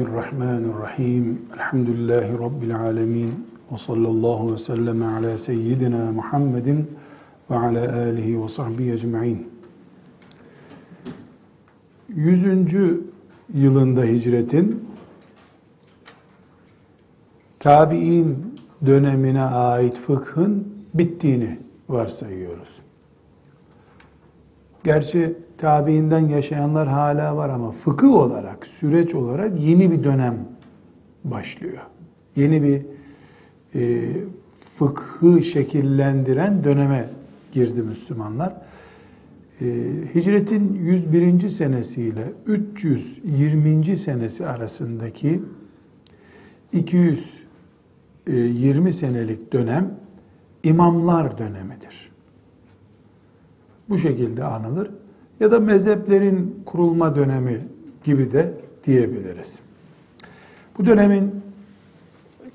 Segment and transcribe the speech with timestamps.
[0.00, 1.42] Bismillahirrahmanirrahim.
[1.54, 3.46] Elhamdülillahi Rabbil alemin.
[3.72, 6.90] Ve sallallahu ve sellem ala seyyidina Muhammedin
[7.50, 9.48] ve ala alihi ve sahbihi ecma'in.
[12.08, 13.00] Yüzüncü
[13.54, 14.84] yılında hicretin
[17.58, 18.54] tabi'in
[18.86, 21.58] dönemine ait fıkhın bittiğini
[21.88, 22.78] varsayıyoruz.
[24.84, 30.38] Gerçi tabiinden yaşayanlar hala var ama fıkıh olarak, süreç olarak yeni bir dönem
[31.24, 31.78] başlıyor.
[32.36, 32.82] Yeni bir
[33.74, 34.12] e,
[34.60, 37.08] fıkhı şekillendiren döneme
[37.52, 38.52] girdi Müslümanlar.
[39.60, 39.66] E,
[40.14, 41.48] hicretin 101.
[41.48, 43.96] senesiyle 320.
[43.96, 45.42] senesi arasındaki
[46.72, 49.94] 220 senelik dönem
[50.62, 52.09] imamlar dönemidir.
[53.90, 54.90] Bu şekilde anılır
[55.40, 57.60] ya da mezheplerin kurulma dönemi
[58.04, 59.58] gibi de diyebiliriz.
[60.78, 61.42] Bu dönemin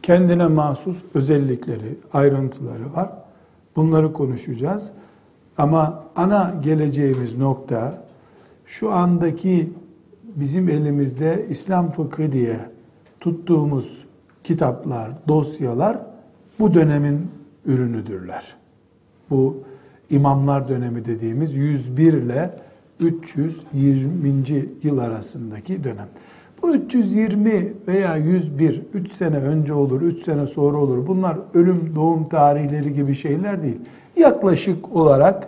[0.01, 3.11] kendine mahsus özellikleri, ayrıntıları var.
[3.75, 4.91] Bunları konuşacağız.
[5.57, 8.03] Ama ana geleceğimiz nokta
[8.65, 9.73] şu andaki
[10.35, 12.59] bizim elimizde İslam fıkhı diye
[13.19, 14.05] tuttuğumuz
[14.43, 15.97] kitaplar, dosyalar
[16.59, 17.31] bu dönemin
[17.65, 18.55] ürünüdürler.
[19.29, 19.57] Bu
[20.09, 22.59] imamlar dönemi dediğimiz 101 ile
[22.99, 24.43] 320.
[24.83, 26.07] yıl arasındaki dönem.
[26.61, 31.07] Bu 320 veya 101, 3 sene önce olur, 3 sene sonra olur.
[31.07, 33.79] Bunlar ölüm doğum tarihleri gibi şeyler değil.
[34.17, 35.47] Yaklaşık olarak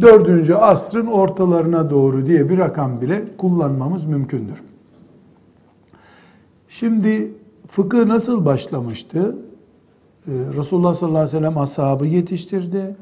[0.00, 0.50] 4.
[0.50, 4.62] asrın ortalarına doğru diye bir rakam bile kullanmamız mümkündür.
[6.68, 7.32] Şimdi
[7.68, 9.36] fıkıh nasıl başlamıştı?
[10.28, 12.96] Ee, Resulullah sallallahu aleyhi ve sellem ashabı yetiştirdi.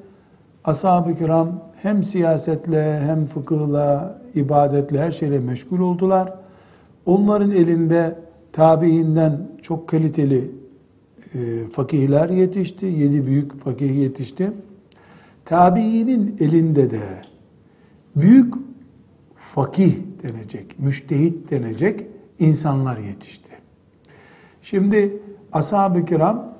[0.65, 6.34] Ashab-ı kiram hem siyasetle hem fıkıhla, ibadetle her şeyle meşgul oldular.
[7.07, 8.19] Onların elinde
[8.53, 10.51] tabiinden çok kaliteli
[11.34, 12.87] e, fakihler yetişti.
[12.87, 14.53] Yedi büyük fakih yetişti.
[15.45, 17.01] Tabiinin elinde de
[18.17, 18.55] büyük
[19.37, 22.07] fakih denecek, müştehit denecek
[22.39, 23.51] insanlar yetişti.
[24.63, 26.53] Şimdi ashab-ı kiram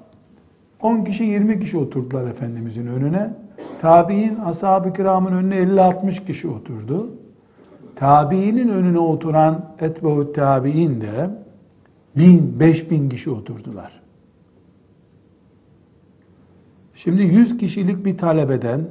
[0.85, 3.35] 10 kişi 20 kişi oturdular Efendimizin önüne.
[3.81, 7.11] Tabi'in ashab-ı kiramın önüne 50-60 kişi oturdu.
[7.97, 11.31] Tabi'inin önüne oturan etbehu tabi'in de
[12.17, 14.01] 1000, 5000 kişi oturdular.
[16.95, 18.87] Şimdi 100 kişilik bir talebeden,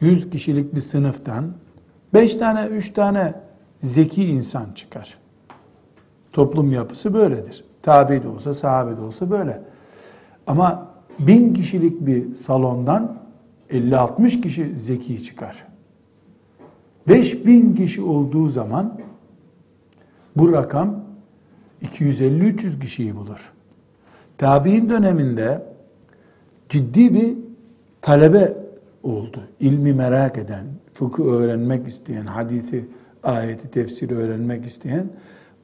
[0.00, 1.44] 100 kişilik bir sınıftan
[2.14, 3.34] 5 tane, 3 tane
[3.80, 5.18] zeki insan çıkar.
[6.32, 7.64] Toplum yapısı böyledir.
[7.82, 9.62] Tabi de olsa, sahabe de olsa böyle.
[10.46, 10.89] Ama
[11.26, 13.16] bin kişilik bir salondan
[13.70, 15.66] 50-60 kişi zeki çıkar.
[17.08, 19.00] 5000 kişi olduğu zaman
[20.36, 21.04] bu rakam
[21.82, 23.52] 250-300 kişiyi bulur.
[24.38, 25.62] Tabi'in döneminde
[26.68, 27.34] ciddi bir
[28.00, 28.56] talebe
[29.02, 29.40] oldu.
[29.60, 30.64] İlmi merak eden,
[30.94, 32.84] fıkıh öğrenmek isteyen, hadisi,
[33.22, 35.06] ayeti, tefsiri öğrenmek isteyen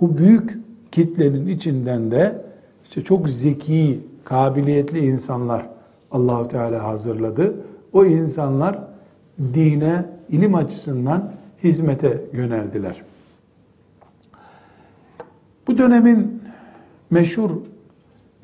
[0.00, 0.58] bu büyük
[0.92, 2.44] kitlenin içinden de
[2.84, 5.66] işte çok zeki, kabiliyetli insanlar
[6.10, 7.54] Allahu Teala hazırladı.
[7.92, 8.78] O insanlar
[9.54, 11.32] dine ilim açısından
[11.64, 13.02] hizmete yöneldiler.
[15.66, 16.42] Bu dönemin
[17.10, 17.50] meşhur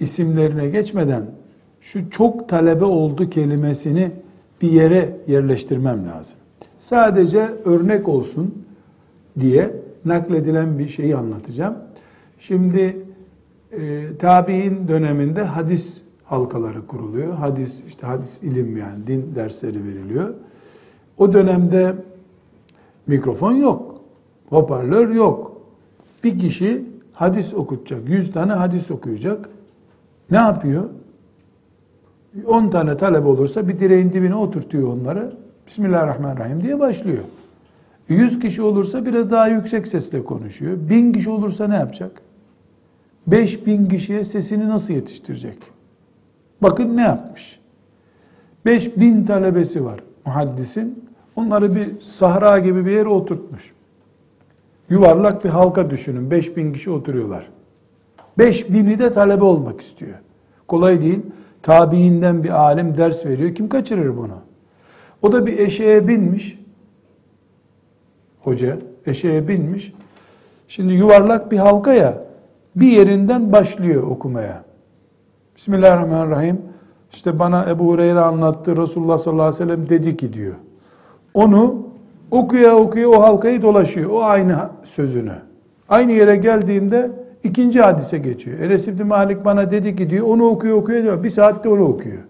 [0.01, 1.23] isimlerine geçmeden
[1.81, 4.11] şu çok talebe oldu kelimesini
[4.63, 6.37] bir yere yerleştirmem lazım.
[6.79, 8.65] Sadece örnek olsun
[9.41, 11.75] diye nakledilen bir şeyi anlatacağım.
[12.39, 13.02] Şimdi
[13.73, 17.33] e, tabi'in döneminde hadis halkaları kuruluyor.
[17.35, 20.35] Hadis işte hadis ilim yani din dersleri veriliyor.
[21.19, 21.95] O dönemde
[23.07, 24.01] mikrofon yok.
[24.49, 25.53] Hoparlör yok.
[26.25, 28.09] Bir kişi hadis okutacak.
[28.09, 29.49] Yüz tane hadis okuyacak.
[30.31, 30.85] Ne yapıyor?
[32.47, 35.33] 10 tane talep olursa bir direğin dibine oturtuyor onları.
[35.67, 37.25] Bismillahirrahmanirrahim diye başlıyor.
[38.09, 40.77] 100 kişi olursa biraz daha yüksek sesle konuşuyor.
[40.89, 42.23] 1000 kişi olursa ne yapacak?
[43.27, 45.59] 5000 kişiye sesini nasıl yetiştirecek?
[46.63, 47.61] Bakın ne yapmış.
[48.65, 51.05] 5000 talebesi var muhaddisin.
[51.37, 53.73] Onları bir sahra gibi bir yere oturtmuş.
[54.91, 56.31] Yuvarlak bir halka düşünün.
[56.31, 57.49] 5000 kişi oturuyorlar.
[58.39, 60.19] 5000'i de talebe olmak istiyor.
[60.69, 61.21] Kolay değil.
[61.63, 63.55] Tabiinden bir alim ders veriyor.
[63.55, 64.39] Kim kaçırır bunu?
[65.23, 66.59] O da bir eşeğe binmiş.
[68.41, 69.93] Hoca eşeğe binmiş.
[70.69, 72.22] Şimdi yuvarlak bir halka ya
[72.77, 74.65] bir yerinden başlıyor okumaya.
[75.57, 76.61] Bismillahirrahmanirrahim.
[77.13, 78.77] İşte bana Ebu Hureyre anlattı.
[78.77, 80.55] Resulullah sallallahu aleyhi ve sellem dedi ki diyor.
[81.35, 81.87] Onu
[82.31, 84.11] okuya okuya o halkayı dolaşıyor.
[84.11, 85.35] O aynı sözünü.
[85.89, 87.11] Aynı yere geldiğinde
[87.45, 88.59] ikinci hadise geçiyor.
[88.59, 91.25] Enes İbni Malik bana dedi ki diyor onu okuyor okuyor diyor.
[91.25, 92.23] Bir saatte onu okuyor.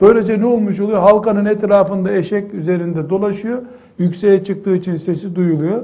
[0.00, 0.98] Böylece ne olmuş oluyor?
[0.98, 3.62] Halkanın etrafında eşek üzerinde dolaşıyor.
[3.98, 5.82] Yükseğe çıktığı için sesi duyuluyor.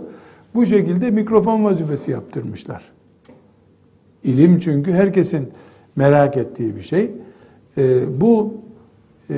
[0.54, 2.95] Bu şekilde mikrofon vazifesi yaptırmışlar.
[4.24, 5.48] İlim çünkü herkesin
[5.96, 7.10] merak ettiği bir şey.
[7.78, 8.54] Ee, bu
[9.30, 9.34] e,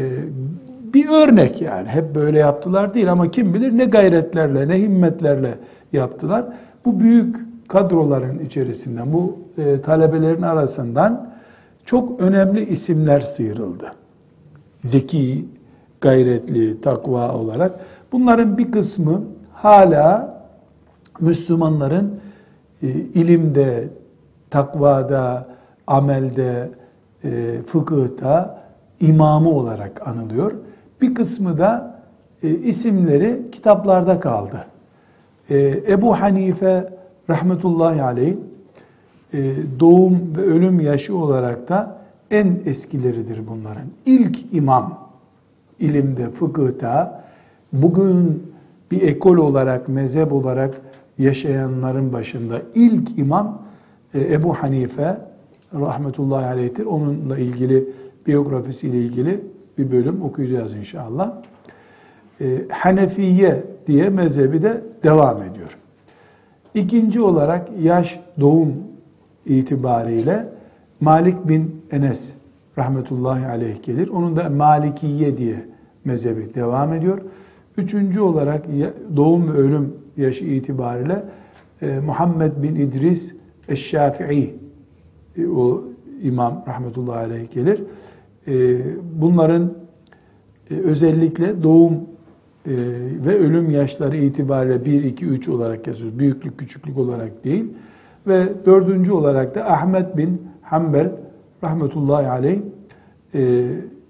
[0.95, 1.89] bir örnek yani.
[1.89, 5.55] Hep böyle yaptılar değil ama kim bilir ne gayretlerle, ne himmetlerle
[5.93, 6.47] yaptılar.
[6.85, 7.37] Bu büyük
[7.69, 11.31] kadroların içerisinden, bu e, talebelerin arasından
[11.85, 13.93] çok önemli isimler sıyrıldı.
[14.81, 15.45] Zeki,
[16.01, 17.81] gayretli, takva olarak.
[18.13, 19.23] Bunların bir kısmı
[19.53, 20.39] hala
[21.21, 22.21] Müslümanların
[22.83, 23.89] e, ilimde,
[24.51, 25.47] takvada,
[25.87, 26.71] amelde,
[27.25, 28.63] e, fıkıhta
[29.01, 30.53] imamı olarak anılıyor.
[31.01, 32.01] Bir kısmı da
[32.43, 34.65] e, isimleri kitaplarda kaldı.
[35.51, 36.93] E, Ebu Hanife
[37.31, 38.37] rahmetullahi aleyh
[39.35, 41.99] e, doğum ve ölüm yaşı olarak da
[42.31, 43.87] en eskileridir bunların.
[44.07, 44.99] İlk imam
[45.79, 47.25] ilimde, fıkıhta
[47.73, 48.43] bugün
[48.91, 50.81] bir ekol olarak, mezhep olarak
[51.19, 53.63] yaşayanların başında ilk imam
[54.15, 55.17] Ebu Hanife
[55.75, 56.87] rahmetullahi aleyhtir.
[56.87, 57.89] Onunla ilgili
[58.27, 59.41] biyografisiyle ilgili
[59.79, 61.33] bir bölüm okuyacağız inşallah.
[62.41, 65.79] E, Hanefiye diye mezhebi de devam ediyor.
[66.75, 68.75] İkinci olarak yaş doğum
[69.47, 70.49] itibariyle
[71.01, 72.33] Malik bin Enes
[72.79, 74.09] rahmetullahi aleyh gelir.
[74.09, 75.57] Onun da Malikiye diye
[76.05, 77.19] mezhebi devam ediyor.
[77.77, 78.65] Üçüncü olarak
[79.17, 81.23] doğum ve ölüm yaşı itibariyle
[81.83, 83.35] e, Muhammed bin İdris
[83.69, 84.55] Eşşafii
[85.37, 85.85] e, o
[86.23, 87.83] imam rahmetullahi aleyh gelir.
[88.49, 88.79] E,
[89.21, 89.73] bunların
[90.71, 91.95] özellikle doğum
[93.25, 96.19] ve ölüm yaşları itibariyle 1, 2, 3 olarak yazıyoruz.
[96.19, 97.65] Büyüklük, küçüklük olarak değil.
[98.27, 101.13] Ve dördüncü olarak da Ahmet bin Hanbel
[101.65, 102.61] rahmetullahi aleyh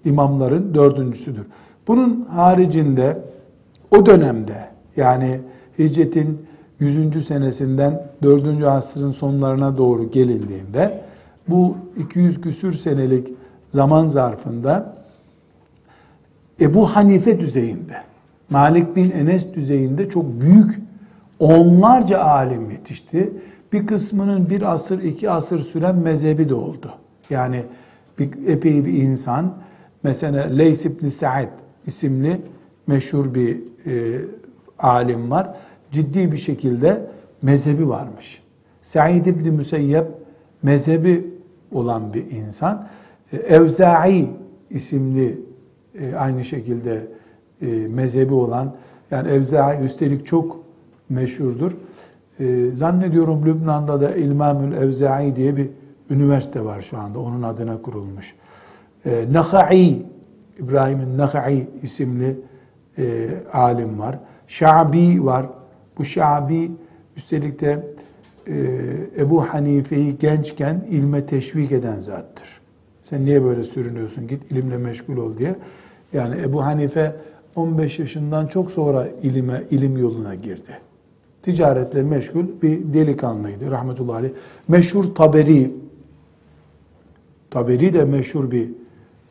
[0.05, 1.45] imamların dördüncüsüdür.
[1.87, 3.17] Bunun haricinde
[3.91, 5.39] o dönemde yani
[5.79, 6.37] hicretin
[6.79, 7.27] 100.
[7.27, 8.63] senesinden 4.
[8.63, 11.01] asrın sonlarına doğru gelindiğinde
[11.47, 13.27] bu 200 küsür senelik
[13.69, 14.95] zaman zarfında
[16.61, 17.97] Ebu Hanife düzeyinde,
[18.49, 20.79] Malik bin Enes düzeyinde çok büyük
[21.39, 23.33] onlarca alim yetişti.
[23.73, 26.93] Bir kısmının bir asır, iki asır süren mezhebi de oldu.
[27.29, 27.63] Yani
[28.19, 29.53] bir, epey bir insan,
[30.03, 31.49] mesela Leys ibn Sa'd
[31.87, 32.41] isimli
[32.87, 34.21] meşhur bir e,
[34.79, 35.55] alim var
[35.91, 37.05] ciddi bir şekilde
[37.41, 38.41] mezhebi varmış.
[38.81, 40.07] Said ibn Müseyyep
[40.63, 41.33] mezhebi
[41.71, 42.87] olan bir insan.
[43.33, 44.29] E, Evza'i
[44.69, 45.41] isimli
[45.99, 47.07] e, aynı şekilde
[47.61, 48.75] e, mezhebi olan
[49.11, 50.59] yani Evza'i üstelik çok
[51.09, 51.71] meşhurdur.
[52.73, 55.69] Zannediyorum Lübnan'da da İlmamül Evza'i diye bir
[56.09, 57.19] üniversite var şu anda.
[57.19, 58.35] Onun adına kurulmuş.
[59.31, 60.05] Nakha'i,
[60.59, 62.37] İbrahim'in Nakha'i isimli
[63.53, 64.19] alim var.
[64.47, 65.45] Şabi var.
[65.99, 66.71] Bu Şabi
[67.17, 67.87] üstelik de
[68.47, 68.53] e,
[69.17, 72.61] Ebu Hanife'yi gençken ilme teşvik eden zattır.
[73.03, 75.55] Sen niye böyle sürünüyorsun git ilimle meşgul ol diye.
[76.13, 77.15] Yani Ebu Hanife
[77.55, 80.79] 15 yaşından çok sonra ilime, ilim yoluna girdi.
[81.41, 84.31] Ticaretle meşgul bir delikanlıydı rahmetullahi aleyh.
[84.67, 85.71] Meşhur Taberi,
[87.51, 88.69] Taberi de meşhur bir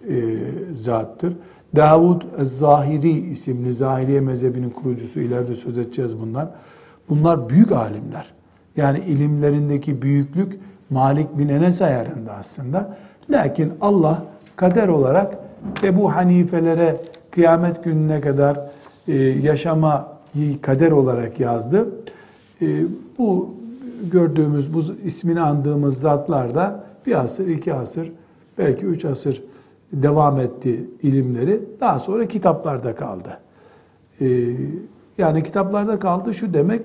[0.09, 0.37] e,
[0.73, 1.37] zattır.
[1.77, 6.49] Davud Ez-Zahiri isimli Zahiriye mezhebinin kurucusu ileride söz edeceğiz bunlar.
[7.09, 8.33] Bunlar büyük alimler.
[8.77, 10.61] Yani ilimlerindeki büyüklük
[10.91, 12.97] Malik bin Enes ayarında aslında.
[13.31, 14.23] Lakin Allah
[14.57, 15.39] kader olarak
[15.83, 16.97] Ebu Hanifelere
[17.31, 18.61] kıyamet gününe kadar
[19.09, 21.89] e, yaşamayı kader olarak yazdı.
[22.63, 22.67] E,
[23.19, 23.55] bu
[24.13, 28.13] gördüğümüz, bu ismini andığımız zatlar da bir asır, iki asır,
[28.59, 29.43] belki üç asır
[29.93, 31.61] devam etti ilimleri.
[31.81, 33.39] Daha sonra kitaplarda kaldı.
[34.21, 34.27] Ee,
[35.19, 36.83] yani kitaplarda kaldı şu demek,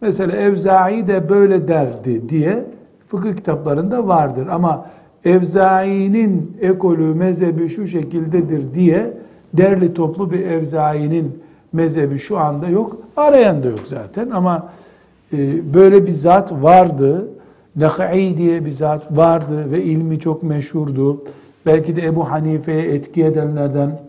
[0.00, 2.64] mesela Evza'i de böyle derdi diye
[3.06, 4.46] fıkıh kitaplarında vardır.
[4.50, 4.86] Ama
[5.24, 9.12] Evza'i'nin ekolü, mezhebi şu şekildedir diye
[9.52, 11.42] derli toplu bir Evza'i'nin
[11.72, 12.96] mezhebi şu anda yok.
[13.16, 14.72] Arayan da yok zaten ama
[15.32, 17.28] e, böyle bir zat vardı.
[17.76, 21.24] Nak'i diye bir zat vardı ve ilmi çok meşhurdu.
[21.66, 24.00] Belki de Ebu Hanife'ye etki edenlerden,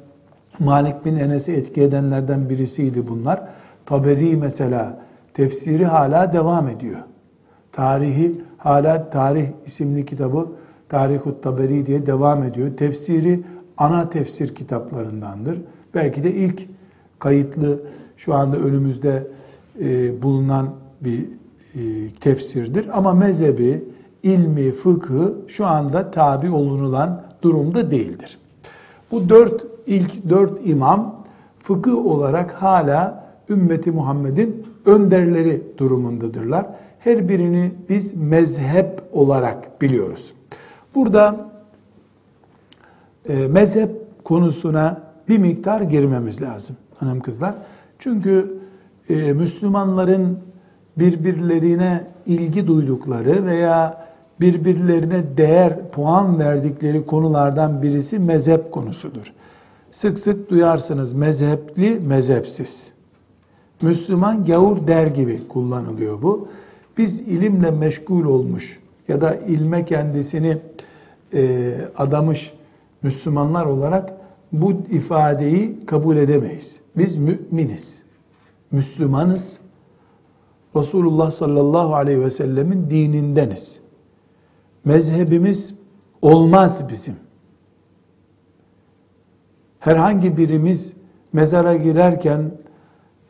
[0.59, 3.43] Malik bin Enes'i etki edenlerden birisiydi bunlar.
[3.85, 4.99] Taberi mesela
[5.33, 6.99] tefsiri hala devam ediyor.
[7.71, 10.47] Tarihi hala Tarih isimli kitabı
[10.89, 12.77] Tarihut Taberi diye devam ediyor.
[12.77, 13.43] Tefsiri
[13.77, 15.61] ana tefsir kitaplarındandır.
[15.95, 16.61] Belki de ilk
[17.19, 17.79] kayıtlı
[18.17, 19.27] şu anda önümüzde
[19.81, 20.69] e, bulunan
[21.01, 21.25] bir
[22.19, 22.97] tefsirdir.
[22.97, 23.83] Ama mezhebi,
[24.23, 28.37] ilmi, fıkhı şu anda tabi olunulan durumda değildir.
[29.11, 31.25] Bu dört, ilk dört imam
[31.59, 36.65] fıkıh olarak hala ümmeti Muhammed'in önderleri durumundadırlar.
[36.99, 40.33] Her birini biz mezhep olarak biliyoruz.
[40.95, 41.51] Burada
[43.29, 43.91] e, mezhep
[44.23, 47.55] konusuna bir miktar girmemiz lazım hanım kızlar.
[47.99, 48.57] Çünkü
[49.09, 50.39] e, Müslümanların
[50.97, 54.07] birbirlerine ilgi duydukları veya
[54.41, 59.33] birbirlerine değer, puan verdikleri konulardan birisi mezhep konusudur.
[59.91, 62.91] Sık sık duyarsınız mezhepli, mezhepsiz.
[63.81, 66.47] Müslüman gavur der gibi kullanılıyor bu.
[66.97, 70.57] Biz ilimle meşgul olmuş ya da ilme kendisini
[71.33, 72.53] e, adamış
[73.03, 74.13] Müslümanlar olarak
[74.51, 76.79] bu ifadeyi kabul edemeyiz.
[76.97, 78.01] Biz müminiz,
[78.71, 79.59] Müslümanız.
[80.75, 83.80] Resulullah sallallahu aleyhi ve sellemin dinindeniz.
[84.85, 85.75] Mezhebimiz
[86.21, 87.15] olmaz bizim.
[89.79, 90.93] Herhangi birimiz
[91.33, 92.51] mezara girerken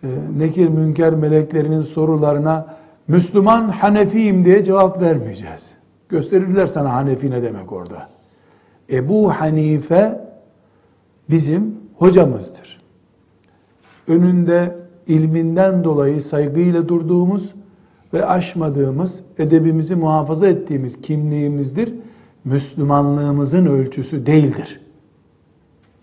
[0.04, 2.76] e, nekir münker meleklerinin sorularına
[3.08, 5.76] Müslüman Hanefiyim diye cevap vermeyeceğiz.
[6.10, 8.10] Gösterirler sana Hanefi ne demek orada.
[8.90, 10.22] Ebu Hanife
[11.30, 12.82] bizim hocamızdır.
[14.08, 14.76] Önünde
[15.08, 17.54] ilminden dolayı saygıyla durduğumuz
[18.14, 21.94] ve aşmadığımız, edebimizi muhafaza ettiğimiz kimliğimizdir.
[22.46, 24.82] Müslümanlığımızın ölçüsü değildir.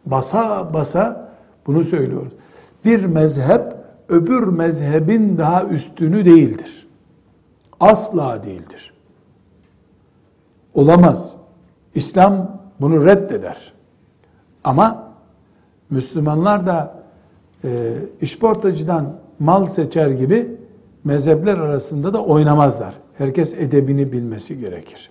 [0.06, 1.30] Basa basa
[1.66, 2.32] bunu söylüyoruz.
[2.84, 3.62] Bir mezhep
[4.08, 6.88] öbür mezhebin daha üstünü değildir.
[7.80, 8.94] Asla değildir.
[10.74, 11.34] Olamaz.
[11.94, 13.72] İslam bunu reddeder.
[14.64, 15.12] Ama
[15.90, 16.94] Müslümanlar da
[17.64, 20.57] e, işportacıdan mal seçer gibi
[21.08, 22.94] mezhepler arasında da oynamazlar.
[23.18, 25.10] Herkes edebini bilmesi gerekir.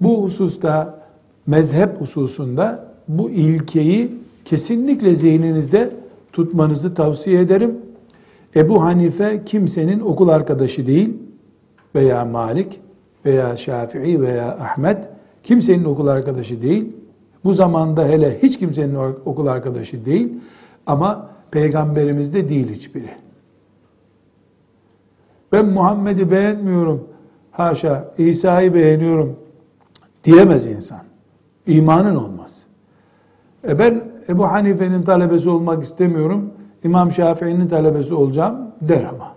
[0.00, 1.00] Bu hususta
[1.46, 4.10] mezhep hususunda bu ilkeyi
[4.44, 5.90] kesinlikle zihninizde
[6.32, 7.78] tutmanızı tavsiye ederim.
[8.56, 11.16] Ebu Hanife kimsenin okul arkadaşı değil
[11.94, 12.80] veya Malik
[13.26, 15.08] veya Şafii veya Ahmet
[15.42, 16.92] kimsenin okul arkadaşı değil.
[17.44, 20.28] Bu zamanda hele hiç kimsenin okul arkadaşı değil
[20.86, 23.27] ama peygamberimiz de değil hiçbiri.
[25.52, 27.08] Ben Muhammed'i beğenmiyorum.
[27.50, 29.36] Haşa İsa'yı beğeniyorum
[30.24, 31.00] diyemez insan.
[31.66, 32.62] İmanın olmaz.
[33.68, 36.50] E ben Ebu Hanife'nin talebesi olmak istemiyorum.
[36.84, 39.34] İmam Şafii'nin talebesi olacağım der ama.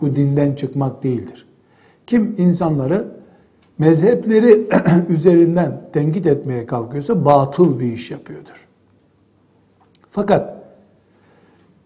[0.00, 1.46] Bu dinden çıkmak değildir.
[2.06, 3.08] Kim insanları
[3.78, 4.68] mezhepleri
[5.08, 8.66] üzerinden tenkit etmeye kalkıyorsa batıl bir iş yapıyordur.
[10.10, 10.57] Fakat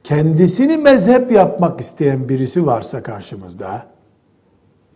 [0.05, 3.87] kendisini mezhep yapmak isteyen birisi varsa karşımızda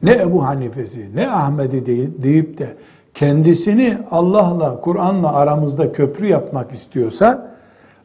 [0.02, 1.86] ne Ebu Hanife'si ne Ahmet'i
[2.22, 2.76] deyip de
[3.14, 7.56] kendisini Allah'la, Kur'an'la aramızda köprü yapmak istiyorsa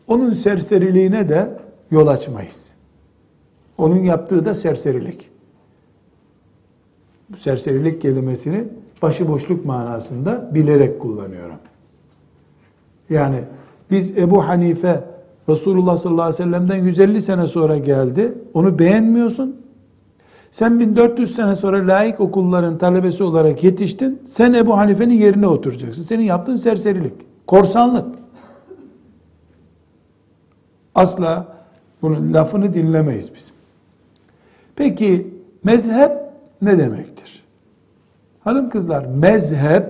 [0.07, 1.49] onun serseriliğine de
[1.91, 2.71] yol açmayız.
[3.77, 5.29] Onun yaptığı da serserilik.
[7.29, 8.63] Bu serserilik kelimesini
[9.01, 11.59] başıboşluk manasında bilerek kullanıyorum.
[13.09, 13.39] Yani
[13.91, 15.03] biz Ebu Hanife
[15.51, 18.33] Resulullah sallallahu aleyhi ve sellem'den 150 sene sonra geldi.
[18.53, 19.61] Onu beğenmiyorsun.
[20.51, 24.21] Sen 1400 sene sonra laik okulların talebesi olarak yetiştin.
[24.27, 26.03] Sen Ebu Hanife'nin yerine oturacaksın.
[26.03, 27.13] Senin yaptığın serserilik,
[27.47, 28.05] korsanlık.
[30.95, 31.47] Asla
[32.01, 33.51] bunun lafını dinlemeyiz biz.
[34.75, 36.11] Peki mezhep
[36.61, 37.43] ne demektir?
[38.43, 39.85] Hanım kızlar mezhep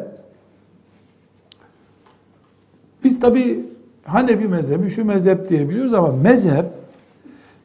[3.04, 3.71] biz tabi
[4.04, 6.66] Hanefi mezhebi şu mezhep diyebiliyoruz ama mezhep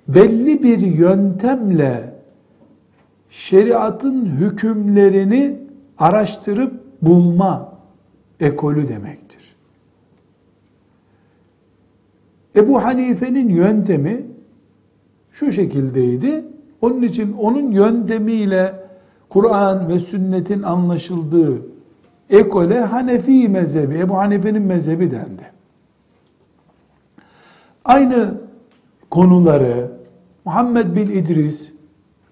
[0.09, 2.15] belli bir yöntemle
[3.31, 5.59] şeriatın hükümlerini
[5.99, 7.73] araştırıp bulma
[8.41, 9.57] ekolü demektir.
[12.57, 14.27] Ebu Hanife'nin yöntemi
[15.33, 16.45] şu şekildeydi.
[16.81, 18.75] Onun için onun yöntemiyle
[19.29, 21.63] Kur'an ve sünnetin anlaşıldığı
[22.31, 25.56] ekole Hanefi mezhebi, Ebu Hanife'nin mezhebi dendi.
[27.87, 28.35] Aynı
[29.11, 29.91] konuları
[30.45, 31.69] Muhammed bin İdris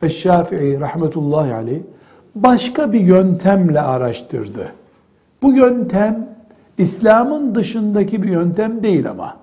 [0.02, 1.80] ve Şafii rahmetullahi aleyh
[2.34, 4.72] başka bir yöntemle araştırdı.
[5.42, 6.28] Bu yöntem
[6.78, 9.36] İslam'ın dışındaki bir yöntem değil ama.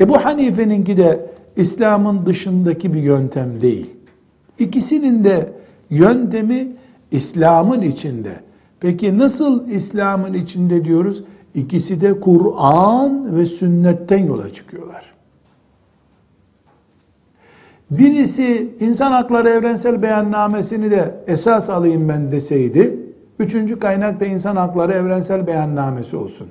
[0.00, 3.90] Ebu Hanife'ninki de İslam'ın dışındaki bir yöntem değil.
[4.58, 5.52] İkisinin de
[5.90, 6.68] yöntemi
[7.10, 8.32] İslam'ın içinde.
[8.80, 11.22] Peki nasıl İslam'ın içinde diyoruz?
[11.54, 15.14] İkisi de Kur'an ve sünnetten yola çıkıyorlar.
[17.90, 22.98] Birisi insan hakları evrensel beyannamesini de esas alayım ben deseydi,
[23.38, 26.48] üçüncü kaynak da insan hakları evrensel beyannamesi olsun.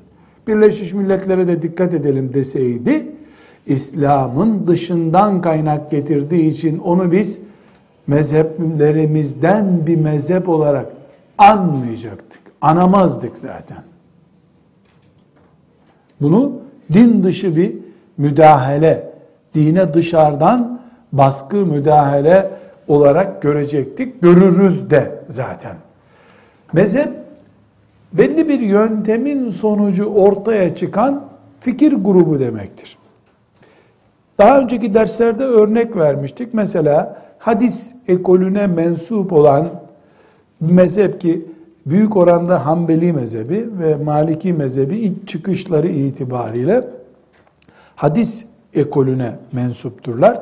[0.47, 3.05] Birleşmiş Milletler'e de dikkat edelim deseydi,
[3.65, 7.37] İslam'ın dışından kaynak getirdiği için onu biz
[8.07, 10.85] mezheplerimizden bir mezhep olarak
[11.37, 12.41] anmayacaktık.
[12.61, 13.92] Anamazdık zaten.
[16.23, 16.51] Bunu
[16.93, 17.73] din dışı bir
[18.17, 19.09] müdahale,
[19.55, 22.49] dine dışarıdan baskı müdahale
[22.87, 24.21] olarak görecektik.
[24.21, 25.75] Görürüz de zaten.
[26.73, 27.09] Mezhep
[28.13, 31.23] belli bir yöntemin sonucu ortaya çıkan
[31.59, 32.97] fikir grubu demektir.
[34.37, 36.53] Daha önceki derslerde örnek vermiştik.
[36.53, 39.69] Mesela hadis ekolüne mensup olan
[40.59, 41.45] mezhep ki
[41.85, 46.87] büyük oranda Hanbeli mezhebi ve Maliki mezhebi ilk çıkışları itibariyle
[47.95, 50.41] hadis ekolüne mensupturlar.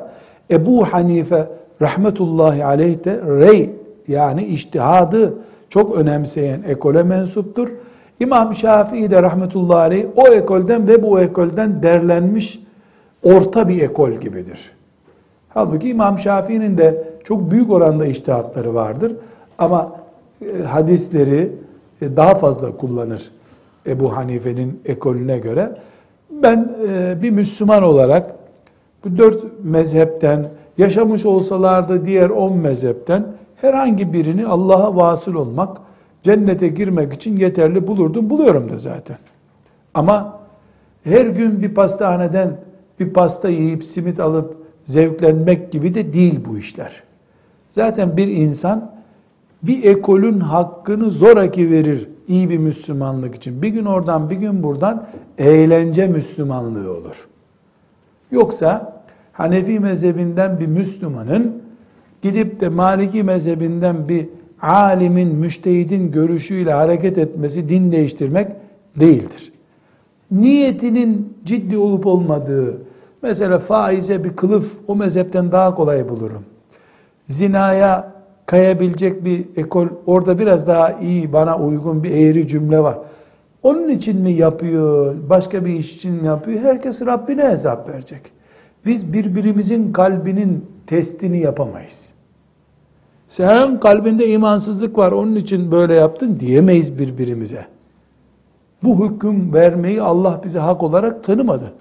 [0.50, 1.48] Ebu Hanife
[1.82, 3.70] rahmetullahi aleyh de rey
[4.08, 5.34] yani iştihadı
[5.68, 7.68] çok önemseyen ekole mensuptur.
[8.20, 12.60] İmam Şafii de rahmetullahi aleyh o ekolden ve bu ekolden derlenmiş
[13.22, 14.70] orta bir ekol gibidir.
[15.48, 19.12] Halbuki İmam Şafii'nin de çok büyük oranda iştihatları vardır.
[19.58, 20.01] Ama
[20.66, 21.52] hadisleri
[22.02, 23.30] e, daha fazla kullanır
[23.86, 25.76] Ebu Hanife'nin ekolüne göre.
[26.30, 28.34] Ben e, bir Müslüman olarak
[29.04, 33.24] bu dört mezhepten yaşamış olsalardı diğer on mezhepten
[33.56, 35.78] herhangi birini Allah'a vasıl olmak,
[36.22, 38.30] cennete girmek için yeterli bulurdum.
[38.30, 39.16] Buluyorum da zaten.
[39.94, 40.40] Ama
[41.04, 42.56] her gün bir pastaneden
[43.00, 47.02] bir pasta yiyip simit alıp zevklenmek gibi de değil bu işler.
[47.70, 48.92] Zaten bir insan
[49.62, 53.62] bir ekolün hakkını zoraki verir iyi bir Müslümanlık için.
[53.62, 55.06] Bir gün oradan bir gün buradan
[55.38, 57.28] eğlence Müslümanlığı olur.
[58.30, 61.62] Yoksa Hanefi mezhebinden bir Müslümanın
[62.22, 64.28] gidip de Maliki mezhebinden bir
[64.62, 68.52] alimin, müştehidin görüşüyle hareket etmesi din değiştirmek
[68.96, 69.52] değildir.
[70.30, 72.82] Niyetinin ciddi olup olmadığı,
[73.22, 76.44] mesela faize bir kılıf o mezhepten daha kolay bulurum.
[77.24, 78.11] Zinaya
[78.46, 82.98] kayabilecek bir ekol, orada biraz daha iyi, bana uygun bir eğri cümle var.
[83.62, 86.60] Onun için mi yapıyor, başka bir iş için mi yapıyor?
[86.60, 88.20] Herkes Rabbine hesap verecek.
[88.86, 92.12] Biz birbirimizin kalbinin testini yapamayız.
[93.28, 97.66] Sen kalbinde imansızlık var, onun için böyle yaptın diyemeyiz birbirimize.
[98.82, 101.72] Bu hüküm vermeyi Allah bize hak olarak tanımadı.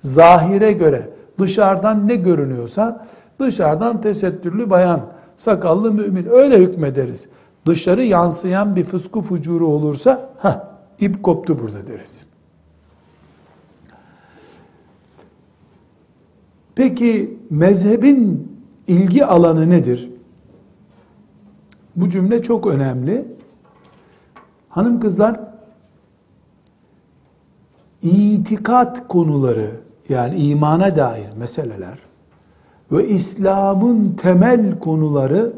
[0.00, 1.02] Zahire göre
[1.38, 3.06] dışarıdan ne görünüyorsa
[3.40, 5.00] dışarıdan tesettürlü bayan,
[5.40, 7.28] sakallı mümin öyle hükmederiz.
[7.66, 12.24] Dışarı yansıyan bir fısku fucuru olursa ha ip koptu burada deriz.
[16.74, 18.52] Peki mezhebin
[18.88, 20.10] ilgi alanı nedir?
[21.96, 23.24] Bu cümle çok önemli.
[24.68, 25.40] Hanım kızlar
[28.02, 29.70] itikat konuları
[30.08, 32.09] yani imana dair meseleler
[32.92, 35.52] ve İslam'ın temel konuları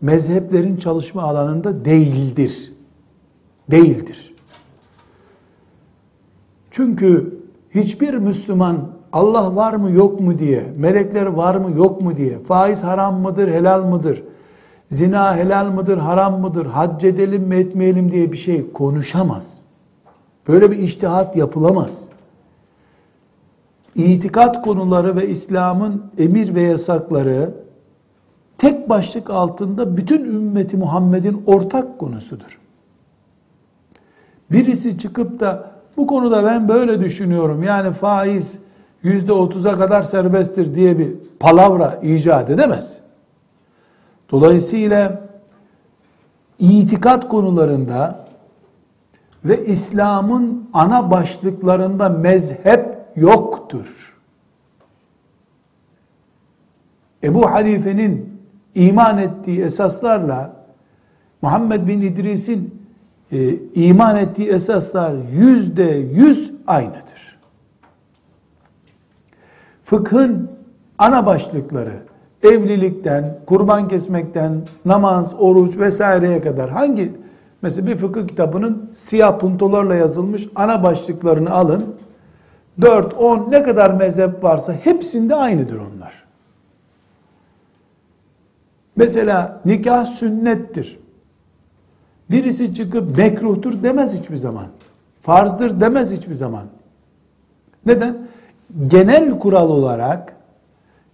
[0.00, 2.72] mezheplerin çalışma alanında değildir.
[3.70, 4.34] Değildir.
[6.70, 7.38] Çünkü
[7.70, 12.82] hiçbir Müslüman Allah var mı yok mu diye, melekler var mı yok mu diye, faiz
[12.82, 14.22] haram mıdır, helal mıdır,
[14.90, 19.58] zina helal mıdır, haram mıdır, hac edelim mi etmeyelim diye bir şey konuşamaz.
[20.48, 22.08] Böyle bir iştihat yapılamaz
[23.96, 27.54] itikat konuları ve İslam'ın emir ve yasakları
[28.58, 32.58] tek başlık altında bütün ümmeti Muhammed'in ortak konusudur.
[34.50, 38.58] Birisi çıkıp da bu konuda ben böyle düşünüyorum yani faiz
[39.02, 42.98] yüzde otuza kadar serbesttir diye bir palavra icat edemez.
[44.30, 45.22] Dolayısıyla
[46.58, 48.26] itikat konularında
[49.44, 52.96] ve İslam'ın ana başlıklarında mezhep
[53.72, 54.16] yoktur.
[57.22, 58.40] Ebu Hanife'nin
[58.74, 60.56] iman ettiği esaslarla
[61.42, 62.86] Muhammed bin İdris'in
[63.32, 67.38] e, iman ettiği esaslar yüzde yüz aynıdır.
[69.84, 70.50] Fıkhın
[70.98, 72.02] ana başlıkları
[72.42, 77.12] evlilikten, kurban kesmekten, namaz, oruç vesaireye kadar hangi
[77.62, 81.95] mesela bir fıkıh kitabının siyah puntolarla yazılmış ana başlıklarını alın
[82.80, 86.24] 4, 10 ne kadar mezhep varsa hepsinde aynıdır onlar.
[88.96, 90.98] Mesela nikah sünnettir.
[92.30, 94.66] Birisi çıkıp mekruhtur demez hiçbir zaman.
[95.22, 96.64] Farzdır demez hiçbir zaman.
[97.86, 98.18] Neden?
[98.86, 100.36] Genel kural olarak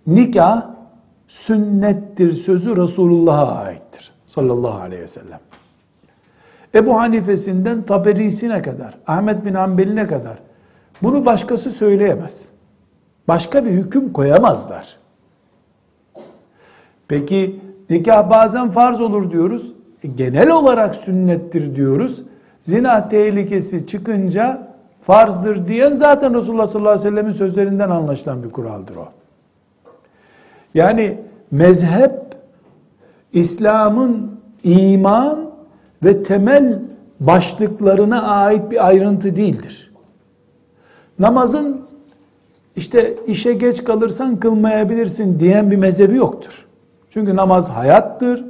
[0.06, 0.66] nikah
[1.28, 4.12] sünnettir sözü Resulullah'a aittir.
[4.26, 5.40] Sallallahu aleyhi ve sellem.
[6.74, 10.38] Ebu Hanife'sinden Taberisi'ne kadar, Ahmet bin Hanbel'ine kadar
[11.02, 12.48] bunu başkası söyleyemez.
[13.28, 14.96] Başka bir hüküm koyamazlar.
[17.08, 17.60] Peki
[17.90, 19.72] nikah bazen farz olur diyoruz.
[20.04, 22.22] E, genel olarak sünnettir diyoruz.
[22.62, 24.68] Zina tehlikesi çıkınca
[25.02, 29.08] farzdır diyen zaten Resulullah sallallahu aleyhi ve sellemin sözlerinden anlaşılan bir kuraldır o.
[30.74, 31.18] Yani
[31.50, 32.12] mezhep
[33.32, 35.50] İslam'ın iman
[36.04, 36.82] ve temel
[37.20, 39.91] başlıklarına ait bir ayrıntı değildir.
[41.18, 41.80] Namazın
[42.76, 46.66] işte işe geç kalırsan kılmayabilirsin diyen bir mezhebi yoktur.
[47.10, 48.44] Çünkü namaz hayattır.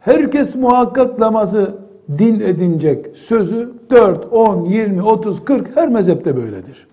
[0.00, 1.74] Herkes muhakkak namazı
[2.18, 6.86] din edinecek sözü 4, 10, 20, 30, 40 her mezhepte böyledir.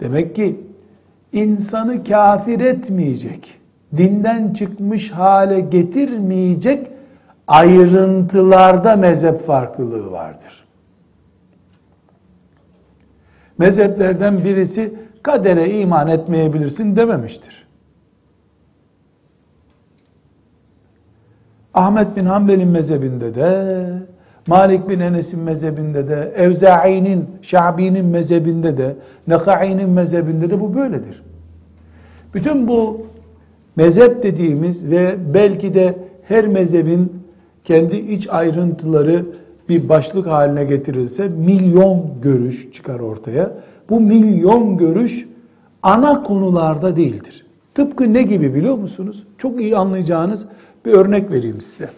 [0.00, 0.60] Demek ki
[1.32, 3.54] insanı kafir etmeyecek,
[3.96, 6.90] dinden çıkmış hale getirmeyecek
[7.46, 10.67] ayrıntılarda mezhep farklılığı vardır.
[13.58, 17.68] Mezheplerden birisi kadere iman etmeyebilirsin dememiştir.
[21.74, 23.84] Ahmet bin Hanbel'in mezhebinde de,
[24.46, 31.22] Malik bin Enes'in mezhebinde de, Evza'i'nin, Şabi'nin mezhebinde de, Nekai'nin mezhebinde de bu böyledir.
[32.34, 33.06] Bütün bu
[33.76, 37.22] mezhep dediğimiz ve belki de her mezhebin
[37.64, 39.26] kendi iç ayrıntıları
[39.68, 43.52] bir başlık haline getirilse milyon görüş çıkar ortaya.
[43.90, 45.28] Bu milyon görüş
[45.82, 47.46] ana konularda değildir.
[47.74, 49.24] Tıpkı ne gibi biliyor musunuz?
[49.38, 50.46] Çok iyi anlayacağınız
[50.86, 51.90] bir örnek vereyim size.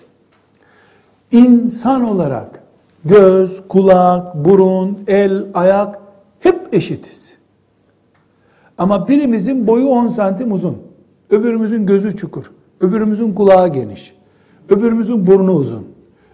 [1.33, 2.63] İnsan olarak
[3.05, 5.99] göz, kulak, burun, el, ayak
[6.41, 7.35] hep eşitiz.
[8.79, 10.79] Ama birimizin boyu 10 santim uzun.
[11.31, 12.53] Öbürümüzün gözü çukur.
[12.81, 14.15] Öbürümüzün kulağı geniş.
[14.69, 15.87] Öbürümüzün burnu uzun.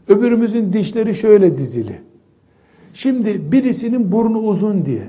[0.08, 2.00] Öbürümüzün dişleri şöyle dizili.
[2.92, 5.08] Şimdi birisinin burnu uzun diye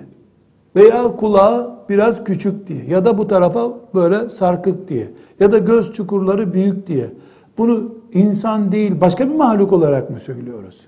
[0.76, 5.94] veya kulağı biraz küçük diye ya da bu tarafa böyle sarkık diye ya da göz
[5.94, 7.10] çukurları büyük diye
[7.58, 10.82] bunu insan değil başka bir mahluk olarak mı söylüyoruz?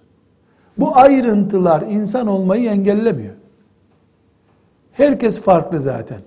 [0.77, 3.33] Bu ayrıntılar insan olmayı engellemiyor.
[4.91, 6.19] Herkes farklı zaten.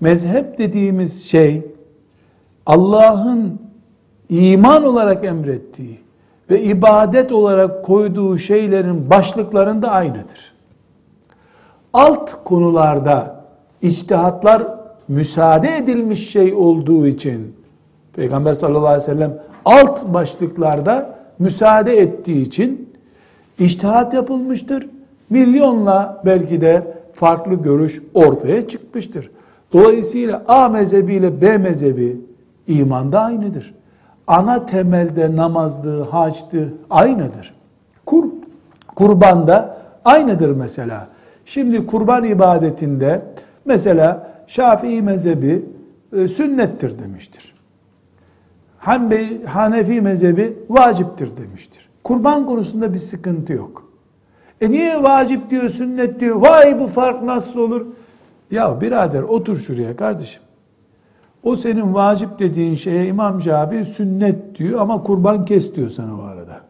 [0.00, 1.62] Mezhep dediğimiz şey
[2.66, 3.60] Allah'ın
[4.28, 6.01] iman olarak emrettiği
[6.52, 10.52] ve ibadet olarak koyduğu şeylerin başlıklarında aynıdır.
[11.92, 13.44] Alt konularda
[13.82, 14.66] içtihatlar
[15.08, 17.56] müsaade edilmiş şey olduğu için
[18.16, 22.92] Peygamber sallallahu aleyhi ve sellem alt başlıklarda müsaade ettiği için
[23.58, 24.88] içtihat yapılmıştır.
[25.30, 29.30] Milyonla belki de farklı görüş ortaya çıkmıştır.
[29.72, 32.20] Dolayısıyla A mezhebi ile B mezhebi
[32.68, 33.74] imanda aynıdır.
[34.26, 37.54] Ana temelde namazdı, haçtı aynıdır.
[38.06, 38.24] Kur,
[38.94, 41.08] kurbanda aynıdır mesela.
[41.44, 43.22] Şimdi kurban ibadetinde
[43.64, 45.64] mesela Şafii mezhebi
[46.16, 47.54] e, sünnettir demiştir.
[48.78, 51.88] Hanbeli, Hanefi mezhebi vaciptir demiştir.
[52.04, 53.92] Kurban konusunda bir sıkıntı yok.
[54.60, 57.86] E niye vacip diyor, sünnet diyor, vay bu fark nasıl olur?
[58.50, 60.42] Ya birader otur şuraya kardeşim.
[61.42, 66.22] O senin vacip dediğin şeye İmam Şafii sünnet diyor ama kurban kes diyor sana o
[66.22, 66.60] arada.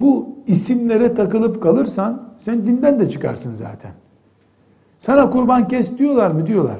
[0.00, 3.92] Bu isimlere takılıp kalırsan sen dinden de çıkarsın zaten.
[4.98, 6.46] Sana kurban kes diyorlar mı?
[6.46, 6.78] Diyorlar.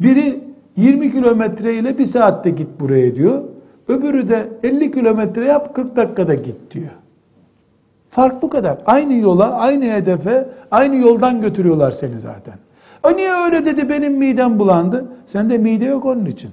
[0.00, 0.44] Biri
[0.76, 3.42] 20 kilometre ile bir saatte git buraya diyor.
[3.88, 6.92] Öbürü de 50 kilometre yap 40 dakikada git diyor.
[8.10, 8.78] Fark bu kadar.
[8.86, 12.54] Aynı yola, aynı hedefe, aynı yoldan götürüyorlar seni zaten.
[13.04, 15.06] O niye öyle dedi benim midem bulandı?
[15.26, 16.50] Sende mide yok onun için.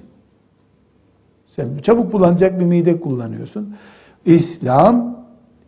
[1.46, 3.74] Sen çabuk bulanacak bir mide kullanıyorsun.
[4.24, 5.16] İslam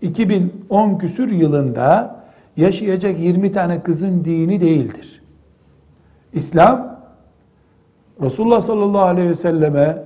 [0.03, 2.17] 2010 küsür yılında
[2.57, 5.23] yaşayacak 20 tane kızın dini değildir.
[6.33, 7.01] İslam
[8.23, 10.05] Resulullah sallallahu aleyhi ve selleme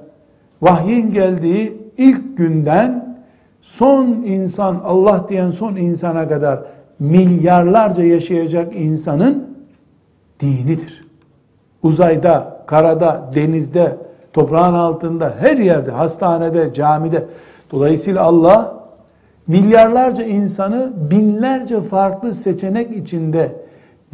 [0.63, 3.17] vahyin geldiği ilk günden
[3.63, 6.61] son insan Allah diyen son insana kadar
[6.99, 9.56] milyarlarca yaşayacak insanın
[10.41, 11.07] dinidir.
[11.83, 13.97] Uzayda, karada, denizde,
[14.33, 17.27] toprağın altında, her yerde, hastanede, camide.
[17.71, 18.77] Dolayısıyla Allah
[19.47, 23.57] milyarlarca insanı binlerce farklı seçenek içinde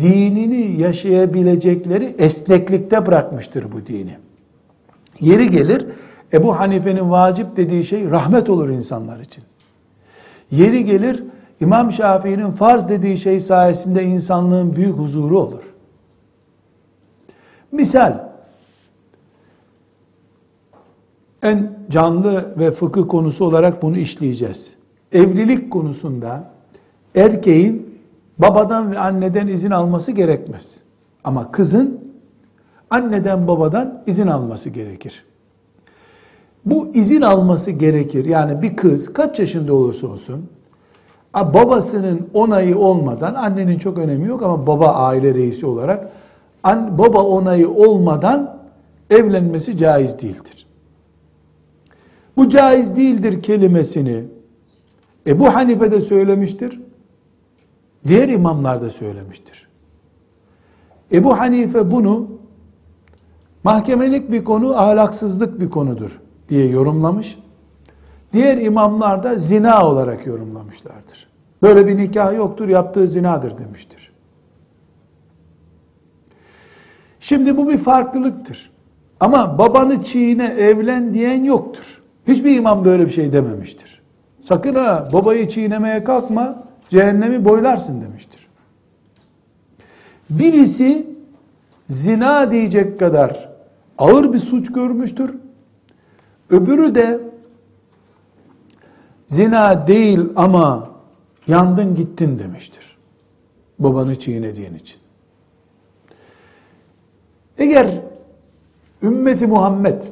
[0.00, 4.16] dinini yaşayabilecekleri esneklikte bırakmıştır bu dini.
[5.20, 5.87] Yeri gelir
[6.32, 9.44] Ebu Hanife'nin vacip dediği şey rahmet olur insanlar için.
[10.50, 11.24] Yeri gelir
[11.61, 15.62] İmam Şafii'nin farz dediği şey sayesinde insanlığın büyük huzuru olur.
[17.72, 18.28] Misal,
[21.42, 24.74] en canlı ve fıkıh konusu olarak bunu işleyeceğiz.
[25.12, 26.50] Evlilik konusunda
[27.14, 27.98] erkeğin
[28.38, 30.78] babadan ve anneden izin alması gerekmez.
[31.24, 32.00] Ama kızın
[32.90, 35.24] anneden babadan izin alması gerekir.
[36.64, 38.24] Bu izin alması gerekir.
[38.24, 40.48] Yani bir kız kaç yaşında olursa olsun
[41.35, 46.12] babasının onayı olmadan annenin çok önemi yok ama baba aile reisi olarak
[46.98, 48.59] baba onayı olmadan
[49.11, 50.66] evlenmesi caiz değildir.
[52.37, 54.25] Bu caiz değildir kelimesini
[55.27, 56.81] Ebu Hanife de söylemiştir.
[58.07, 59.68] Diğer imamlar da söylemiştir.
[61.12, 62.29] Ebu Hanife bunu
[63.64, 67.38] mahkemelik bir konu, ahlaksızlık bir konudur diye yorumlamış.
[68.33, 71.29] Diğer imamlar da zina olarak yorumlamışlardır.
[71.62, 74.12] Böyle bir nikah yoktur, yaptığı zinadır demiştir.
[77.22, 78.70] Şimdi bu bir farklılıktır.
[79.20, 82.02] Ama babanı çiğne evlen diyen yoktur.
[82.28, 84.02] Hiçbir imam böyle bir şey dememiştir.
[84.40, 88.48] Sakın ha babayı çiğnemeye kalkma, cehennemi boylarsın demiştir.
[90.30, 91.06] Birisi
[91.87, 93.48] zina diyecek kadar
[93.98, 95.35] ağır bir suç görmüştür.
[96.50, 97.20] Öbürü de
[99.28, 100.90] zina değil ama
[101.46, 102.96] yandın gittin demiştir.
[103.78, 105.01] Babanı çiğnediğin için.
[107.58, 108.02] Eğer
[109.02, 110.02] ümmeti Muhammed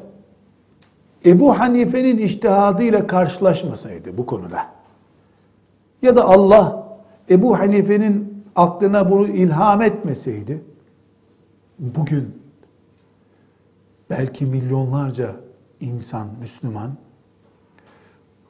[1.25, 4.67] Ebu Hanife'nin iştihadıyla karşılaşmasaydı bu konuda
[6.03, 6.89] ya da Allah
[7.31, 10.63] Ebu Hanife'nin aklına bunu ilham etmeseydi
[11.79, 12.41] bugün
[14.11, 15.37] belki milyonlarca
[15.81, 16.91] insan, Müslüman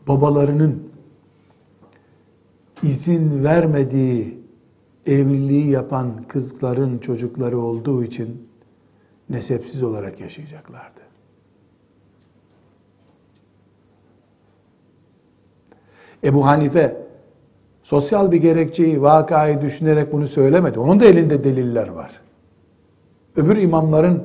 [0.08, 0.90] babalarının
[2.82, 4.40] izin vermediği
[5.06, 8.49] evliliği yapan kızların çocukları olduğu için
[9.30, 11.00] nesepsiz olarak yaşayacaklardı.
[16.24, 17.06] Ebu Hanife
[17.82, 20.78] sosyal bir gerekçeyi, vakayı düşünerek bunu söylemedi.
[20.78, 22.20] Onun da elinde deliller var.
[23.36, 24.24] Öbür imamların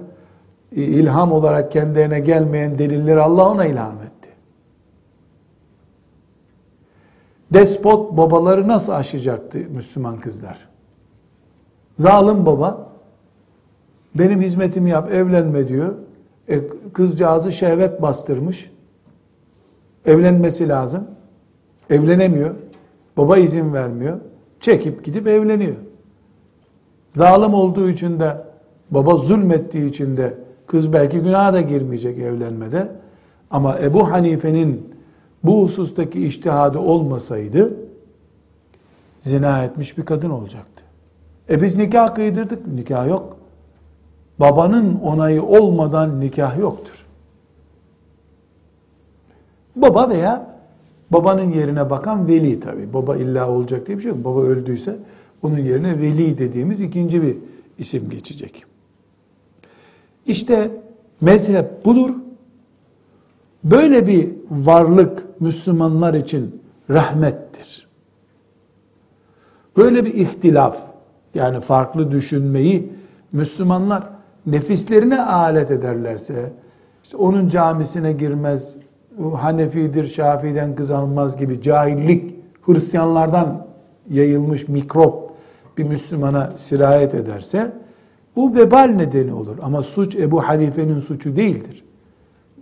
[0.72, 4.30] ilham olarak kendilerine gelmeyen delilleri Allah ona ilham etti.
[7.54, 10.70] Despot babaları nasıl aşacaktı Müslüman kızlar?
[11.98, 12.95] Zalim baba
[14.16, 15.94] benim hizmetimi yap evlenme diyor.
[16.50, 16.62] E,
[16.94, 18.72] kızcağızı şehvet bastırmış.
[20.06, 21.08] Evlenmesi lazım.
[21.90, 22.56] Evlenemiyor.
[23.18, 24.20] Baba izin vermiyor.
[24.60, 25.76] Çekip gidip evleniyor.
[27.10, 28.38] Zalim olduğu için de
[28.92, 30.34] baba zulmettiği için de
[30.68, 32.92] kız belki günaha da girmeyecek evlenmede.
[33.52, 34.96] Ama Ebu Hanife'nin
[35.44, 37.74] bu husustaki iştihadı olmasaydı
[39.22, 40.84] zina etmiş bir kadın olacaktı.
[41.50, 42.68] E biz nikah kıydırdık.
[42.68, 43.35] Nikah yok.
[44.40, 47.06] Babanın onayı olmadan nikah yoktur.
[49.76, 50.56] Baba veya
[51.12, 52.94] babanın yerine bakan veli tabi.
[52.94, 54.26] Baba illa olacak diye bir şey yok.
[54.26, 54.98] Baba öldüyse
[55.44, 57.38] onun yerine veli dediğimiz ikinci bir
[57.78, 58.66] isim geçecek.
[60.26, 60.72] İşte
[61.22, 62.10] mezhep budur.
[63.64, 67.88] Böyle bir varlık Müslümanlar için rahmettir.
[69.78, 70.78] Böyle bir ihtilaf
[71.36, 72.92] yani farklı düşünmeyi
[73.32, 74.15] Müslümanlar
[74.46, 76.52] nefislerine alet ederlerse
[77.04, 78.76] işte onun camisine girmez,
[79.34, 83.68] Hanefidir, Şafii'den kız almaz gibi cahillik Hristiyanlardan
[84.10, 85.32] yayılmış mikrop
[85.78, 87.72] bir Müslümana sirayet ederse
[88.36, 89.58] bu vebal nedeni olur.
[89.62, 91.84] Ama suç Ebu Hanife'nin suçu değildir.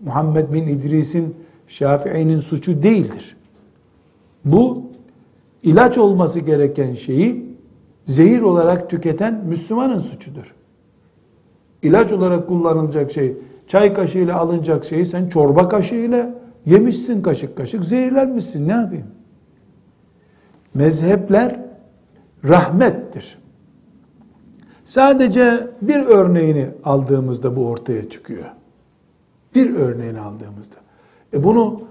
[0.05, 1.35] Muhammed bin İdris'in,
[1.67, 3.37] Şafii'nin suçu değildir.
[4.45, 4.83] Bu
[5.63, 7.55] ilaç olması gereken şeyi
[8.05, 10.55] zehir olarak tüketen Müslümanın suçudur.
[11.83, 16.29] İlaç olarak kullanılacak şey, çay kaşığıyla alınacak şeyi sen çorba kaşığıyla
[16.65, 19.07] yemişsin kaşık kaşık, zehirlenmişsin ne yapayım?
[20.73, 21.59] Mezhepler
[22.43, 23.37] rahmettir.
[24.85, 28.45] Sadece bir örneğini aldığımızda bu ortaya çıkıyor.
[29.55, 30.75] Bir örneğini aldığımızda.
[31.33, 31.81] E bunu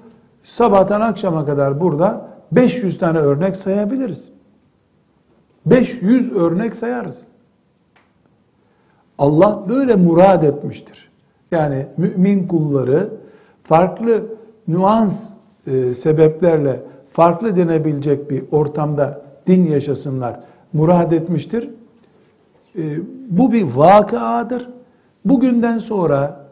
[0.45, 4.29] sabahtan akşama kadar burada 500 tane örnek sayabiliriz.
[5.67, 7.27] 500 örnek sayarız.
[9.23, 11.11] Allah böyle murad etmiştir.
[11.51, 13.11] Yani mümin kulları
[13.63, 14.27] farklı
[14.69, 15.31] nüans
[15.67, 16.83] e, sebeplerle
[17.13, 20.41] farklı denebilecek bir ortamda din yaşasınlar
[20.73, 21.71] murad etmiştir.
[22.77, 22.83] E,
[23.29, 24.69] bu bir vakaadır.
[25.25, 26.47] Bugünden sonra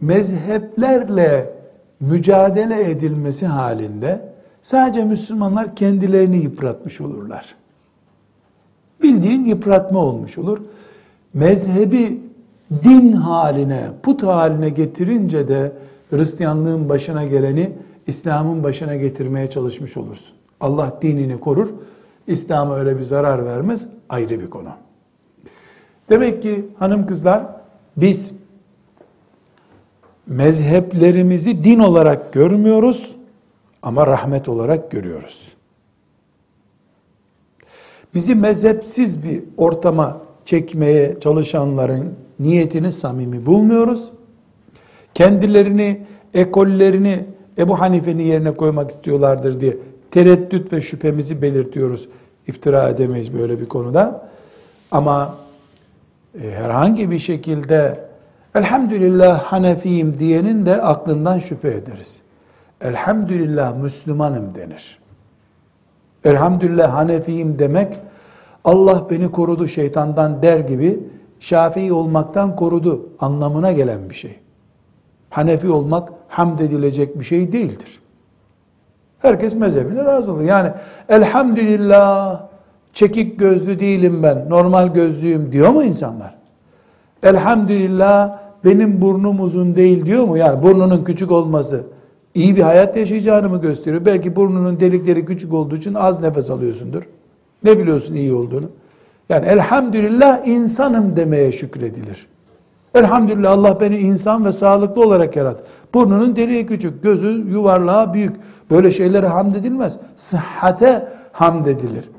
[0.00, 1.54] mezheplerle
[2.00, 4.28] mücadele edilmesi halinde
[4.62, 7.54] sadece Müslümanlar kendilerini yıpratmış olurlar.
[9.02, 10.58] Bildiğin yıpratma olmuş olur.
[11.34, 12.22] Mezhebi
[12.84, 15.72] din haline, put haline getirince de
[16.10, 17.72] Hristiyanlığın başına geleni
[18.06, 20.36] İslam'ın başına getirmeye çalışmış olursun.
[20.60, 21.68] Allah dinini korur.
[22.26, 23.86] İslam'a öyle bir zarar vermez.
[24.08, 24.68] Ayrı bir konu.
[26.08, 27.46] Demek ki hanım kızlar
[27.96, 28.32] biz
[30.26, 33.16] mezheplerimizi din olarak görmüyoruz
[33.82, 35.52] ama rahmet olarak görüyoruz.
[38.14, 44.10] Bizi mezhepsiz bir ortama çekmeye çalışanların niyetini samimi bulmuyoruz.
[45.14, 47.24] Kendilerini, ekollerini
[47.58, 49.76] Ebu Hanife'nin yerine koymak istiyorlardır diye
[50.10, 52.08] tereddüt ve şüphemizi belirtiyoruz.
[52.46, 54.28] İftira edemeyiz böyle bir konuda.
[54.90, 55.34] Ama
[56.42, 58.04] e, herhangi bir şekilde
[58.54, 62.20] elhamdülillah Hanefiyim diyenin de aklından şüphe ederiz.
[62.80, 64.98] Elhamdülillah Müslümanım denir.
[66.24, 67.98] Elhamdülillah Hanefiyim demek
[68.64, 71.00] Allah beni korudu şeytandan der gibi
[71.40, 74.38] Şafii olmaktan korudu anlamına gelen bir şey.
[75.30, 78.00] Hanefi olmak hamd edilecek bir şey değildir.
[79.18, 80.40] Herkes mezhebine razı olur.
[80.40, 80.70] Yani
[81.08, 82.42] elhamdülillah
[82.92, 86.34] çekik gözlü değilim ben, normal gözlüyüm diyor mu insanlar?
[87.22, 90.36] Elhamdülillah benim burnum uzun değil diyor mu?
[90.36, 91.84] Yani burnunun küçük olması
[92.34, 94.04] iyi bir hayat yaşayacağını mı gösteriyor?
[94.04, 97.02] Belki burnunun delikleri küçük olduğu için az nefes alıyorsundur.
[97.64, 98.66] Ne biliyorsun iyi olduğunu?
[99.28, 102.26] Yani elhamdülillah insanım demeye şükredilir.
[102.94, 105.64] Elhamdülillah Allah beni insan ve sağlıklı olarak yarattı.
[105.94, 108.36] Burnunun deliği küçük, gözü yuvarlağı büyük.
[108.70, 109.96] Böyle şeylere hamd edilmez.
[110.16, 112.10] Sıhhate hamd edilir.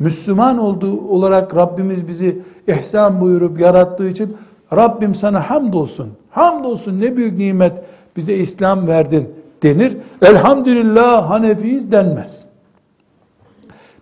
[0.00, 4.36] Müslüman olduğu olarak Rabbimiz bizi ihsan buyurup yarattığı için
[4.72, 6.08] Rabbim sana hamdolsun.
[6.30, 7.72] Hamdolsun ne büyük nimet
[8.16, 9.28] bize İslam verdin
[9.62, 9.96] denir.
[10.22, 12.44] Elhamdülillah Hanefiyiz denmez.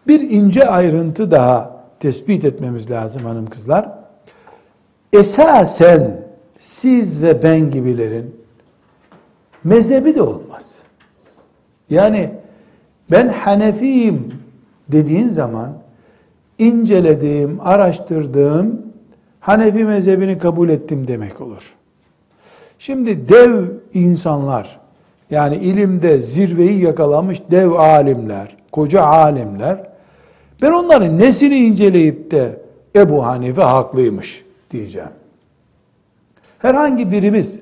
[0.09, 3.89] Bir ince ayrıntı daha tespit etmemiz lazım hanım kızlar.
[5.13, 6.25] Esasen
[6.59, 8.37] siz ve ben gibilerin
[9.65, 10.79] mezhebi de olmaz.
[11.91, 12.31] Yani
[13.11, 14.35] ben Hanefiyim
[14.89, 15.73] dediğin zaman
[16.59, 18.83] incelediğim, araştırdığım
[19.41, 21.75] Hanefi mezhebini kabul ettim demek olur.
[22.79, 23.65] Şimdi dev
[23.95, 24.81] insanlar,
[25.31, 29.94] yani ilimde zirveyi yakalamış dev alimler, koca alimler,
[30.65, 32.61] ben onların nesini inceleyip de
[32.97, 35.09] Ebu Hanife haklıymış diyeceğim.
[36.59, 37.61] Herhangi birimiz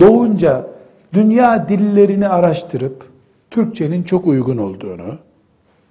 [0.00, 0.66] doğunca
[1.12, 3.04] dünya dillerini araştırıp
[3.50, 5.18] Türkçenin çok uygun olduğunu,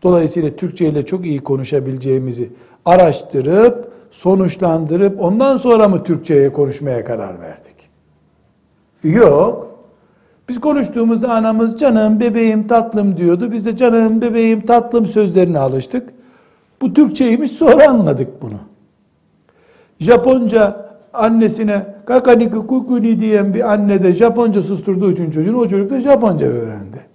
[0.03, 2.49] dolayısıyla Türkçe ile çok iyi konuşabileceğimizi
[2.85, 7.89] araştırıp, sonuçlandırıp ondan sonra mı Türkçe'ye konuşmaya karar verdik?
[9.03, 9.68] Yok.
[10.49, 13.51] Biz konuştuğumuzda anamız canım, bebeğim, tatlım diyordu.
[13.51, 16.09] Biz de canım, bebeğim, tatlım sözlerine alıştık.
[16.81, 18.57] Bu Türkçeymiş sonra anladık bunu.
[19.99, 25.99] Japonca annesine kakaniki kukuni diyen bir anne de Japonca susturduğu için çocuğun o çocuk da
[25.99, 27.05] Japonca öğrendi.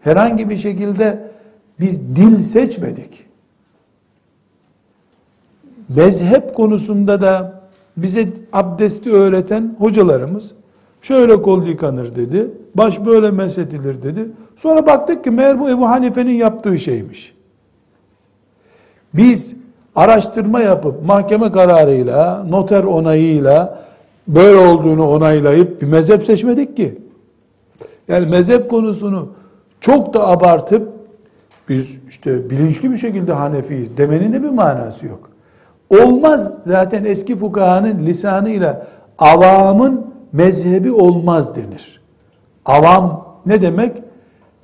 [0.00, 1.30] Herhangi bir şekilde
[1.80, 3.26] biz dil seçmedik.
[5.96, 7.62] Mezhep konusunda da
[7.96, 10.54] bize abdesti öğreten hocalarımız
[11.04, 12.50] şöyle kol yıkanır dedi.
[12.74, 14.28] Baş böyle mesedilir dedi.
[14.56, 17.34] Sonra baktık ki meğer bu Ebu Hanife'nin yaptığı şeymiş.
[19.14, 19.56] Biz
[19.96, 23.78] araştırma yapıp mahkeme kararıyla, noter onayıyla
[24.28, 26.98] böyle olduğunu onaylayıp bir mezhep seçmedik ki.
[28.08, 29.28] Yani mezhep konusunu
[29.80, 30.88] çok da abartıp
[31.68, 35.30] biz işte bilinçli bir şekilde Hanefiyiz demenin de bir manası yok.
[35.90, 38.86] Olmaz zaten eski fukahanın lisanıyla
[39.18, 42.00] avamın mezhebi olmaz denir.
[42.64, 44.02] Avam ne demek?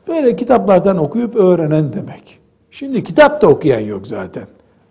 [0.08, 2.38] Böyle kitaplardan okuyup öğrenen demek.
[2.70, 4.44] Şimdi kitap da okuyan yok zaten.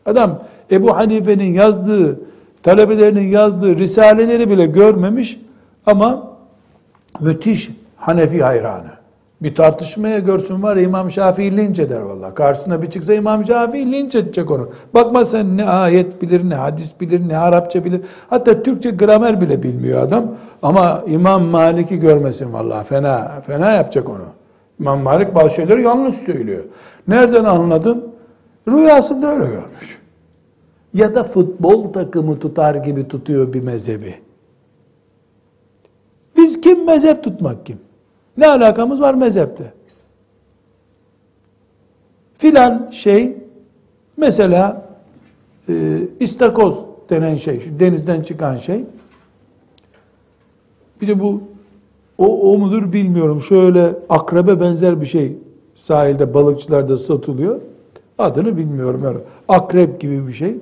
[0.05, 2.19] Adam Ebu Hanife'nin yazdığı,
[2.63, 5.39] talebelerinin yazdığı risaleleri bile görmemiş
[5.85, 6.37] ama
[7.19, 7.69] müthiş
[7.99, 8.98] Hanefi hayranı.
[9.41, 12.33] Bir tartışmaya görsün var İmam Şafii linç eder valla.
[12.33, 14.69] Karşısına bir çıksa İmam Şafii linç edecek onu.
[14.93, 18.01] Bakma sen ne ayet bilir, ne hadis bilir, ne Arapça bilir.
[18.29, 20.35] Hatta Türkçe gramer bile bilmiyor adam.
[20.61, 22.83] Ama İmam Malik'i görmesin valla.
[22.83, 24.25] Fena, fena yapacak onu.
[24.79, 26.63] İmam Malik bazı şeyleri yanlış söylüyor.
[27.07, 28.11] Nereden anladın?
[28.67, 29.99] Rüyasında öyle görmüş.
[30.93, 34.15] Ya da futbol takımı tutar gibi tutuyor bir mezhebi.
[36.37, 37.77] Biz kim mezhep tutmak kim?
[38.39, 39.73] Ne alakamız var mezheple?
[42.37, 43.37] Filan şey
[44.17, 44.89] mesela
[45.69, 46.75] e, istakoz
[47.09, 48.83] denen şey, şu denizden çıkan şey.
[51.01, 51.41] Bir de bu
[52.17, 53.41] o, o mudur bilmiyorum.
[53.41, 55.37] Şöyle akrebe benzer bir şey
[55.75, 57.61] sahilde balıkçılarda satılıyor.
[58.17, 59.01] Adını bilmiyorum.
[59.03, 59.17] Yani
[59.47, 60.55] akrep gibi bir şey.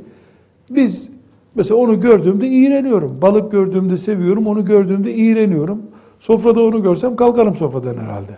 [0.69, 1.07] Biz
[1.55, 3.17] mesela onu gördüğümde iğreniyorum.
[3.21, 5.81] Balık gördüğümde seviyorum, onu gördüğümde iğreniyorum.
[6.19, 8.37] Sofrada onu görsem kalkarım sofradan herhalde.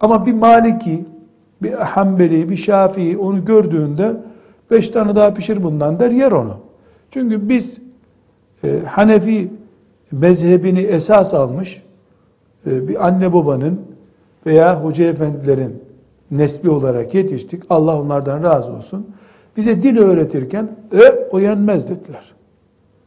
[0.00, 1.04] Ama bir Maliki,
[1.62, 4.16] bir Hanbeli, bir Şafii onu gördüğünde
[4.70, 6.56] beş tane daha pişir bundan der yer onu.
[7.10, 7.78] Çünkü biz
[8.64, 9.50] e, Hanefi
[10.12, 11.82] mezhebini esas almış
[12.66, 13.80] e, bir anne babanın
[14.46, 15.82] veya hoca efendilerin
[16.30, 17.62] nesli olarak yetiştik.
[17.70, 19.06] Allah onlardan razı olsun.
[19.56, 22.32] Bize dil öğretirken e, o yenmez dediler.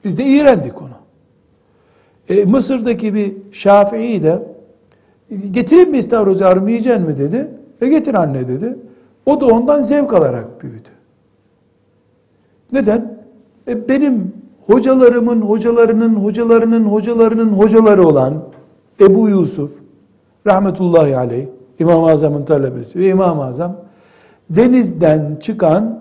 [0.03, 1.02] Biz de iğrendik onu.
[2.29, 4.43] E, Mısır'daki bir Şafii de
[5.51, 7.47] getireyim mi istavroz yavrum yiyecek mi dedi.
[7.81, 8.77] E getir anne dedi.
[9.25, 10.89] O da ondan zevk alarak büyüdü.
[12.71, 13.17] Neden?
[13.67, 14.33] E benim
[14.65, 18.43] hocalarımın hocalarının hocalarının hocalarının hocaları olan
[18.99, 19.71] Ebu Yusuf
[20.47, 21.45] rahmetullahi aleyh
[21.79, 23.75] İmam-ı Azam'ın talebesi ve İmam-ı Azam
[24.49, 25.99] denizden çıkan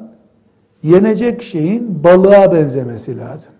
[0.82, 3.52] yenecek şeyin balığa benzemesi lazım.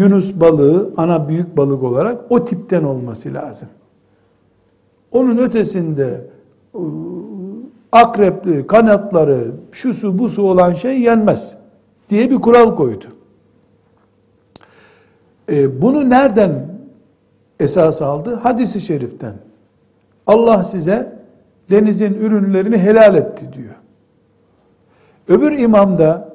[0.00, 3.68] Yunus balığı ana büyük balık olarak o tipten olması lazım.
[5.12, 6.26] Onun ötesinde
[6.74, 6.82] ıı,
[7.92, 11.54] akrepli, kanatları, şusu busu olan şey yenmez
[12.10, 13.04] diye bir kural koydu.
[15.48, 16.66] E, bunu nereden
[17.60, 18.34] esas aldı?
[18.34, 19.34] Hadisi şeriften.
[20.26, 21.12] Allah size
[21.70, 23.74] denizin ürünlerini helal etti diyor.
[25.28, 26.32] Öbür imam da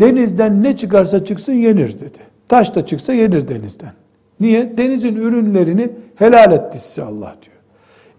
[0.00, 2.31] denizden ne çıkarsa çıksın yenir dedi.
[2.52, 3.92] Taş da çıksa yenir denizden.
[4.40, 4.78] Niye?
[4.78, 7.56] Denizin ürünlerini helal etti size Allah diyor.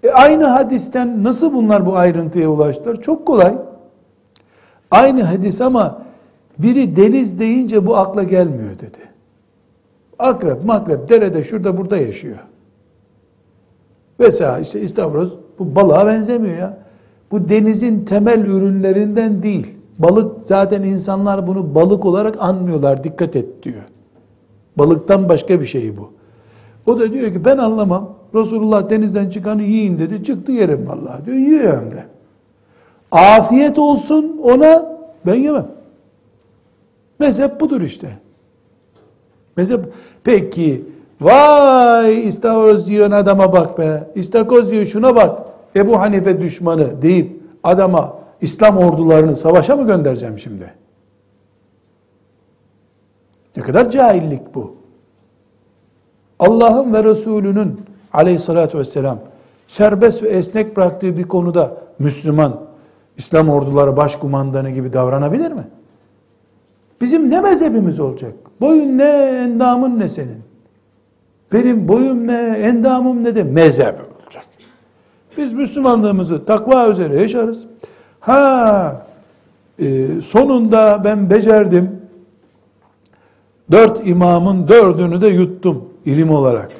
[0.04, 3.02] E aynı hadisten nasıl bunlar bu ayrıntıya ulaştılar?
[3.02, 3.58] Çok kolay.
[4.92, 6.02] Aynı hadis ama
[6.58, 9.00] biri deniz deyince bu akla gelmiyor dedi.
[10.20, 12.40] Akrep makrep derede şurada burada yaşıyor.
[14.20, 16.78] Mesela işte istavroz bu balığa benzemiyor ya.
[17.32, 19.74] Bu denizin temel ürünlerinden değil.
[20.00, 23.04] Balık zaten insanlar bunu balık olarak anmıyorlar.
[23.04, 23.84] Dikkat et diyor.
[24.78, 26.12] Balıktan başka bir şey bu.
[26.86, 28.14] O da diyor ki ben anlamam.
[28.36, 30.24] Resulullah denizden çıkanı yiyin dedi.
[30.24, 31.38] Çıktı yerim vallahi diyor.
[31.38, 32.06] Yiyor de.
[33.12, 34.96] Afiyet olsun ona
[35.26, 35.68] ben yemem.
[37.20, 38.08] Mezhep budur işte.
[39.58, 39.86] Mezhep
[40.24, 40.86] peki
[41.22, 44.04] vay istavroz diyor adama bak be.
[44.16, 45.40] İstakoz diyor şuna bak.
[45.76, 50.74] Ebu Hanife düşmanı deyip adama İslam ordularını savaşa mı göndereceğim şimdi?
[53.58, 54.76] Ne kadar cahillik bu.
[56.40, 57.82] Allah'ın ve Resulünün
[58.14, 59.20] aleyhissalatü vesselam
[59.68, 62.60] serbest ve esnek bıraktığı bir konuda Müslüman,
[63.18, 65.64] İslam orduları başkumandanı gibi davranabilir mi?
[67.02, 68.34] Bizim ne mezhebimiz olacak?
[68.62, 69.04] Boyun ne,
[69.44, 70.44] endamın ne senin?
[71.54, 74.46] Benim boyum ne, endamım ne de mezhep olacak.
[75.38, 77.66] Biz Müslümanlığımızı takva üzere yaşarız.
[78.20, 79.06] Ha,
[79.80, 82.03] e, sonunda ben becerdim.
[83.72, 86.72] Dört imamın dördünü de yuttum ilim olarak.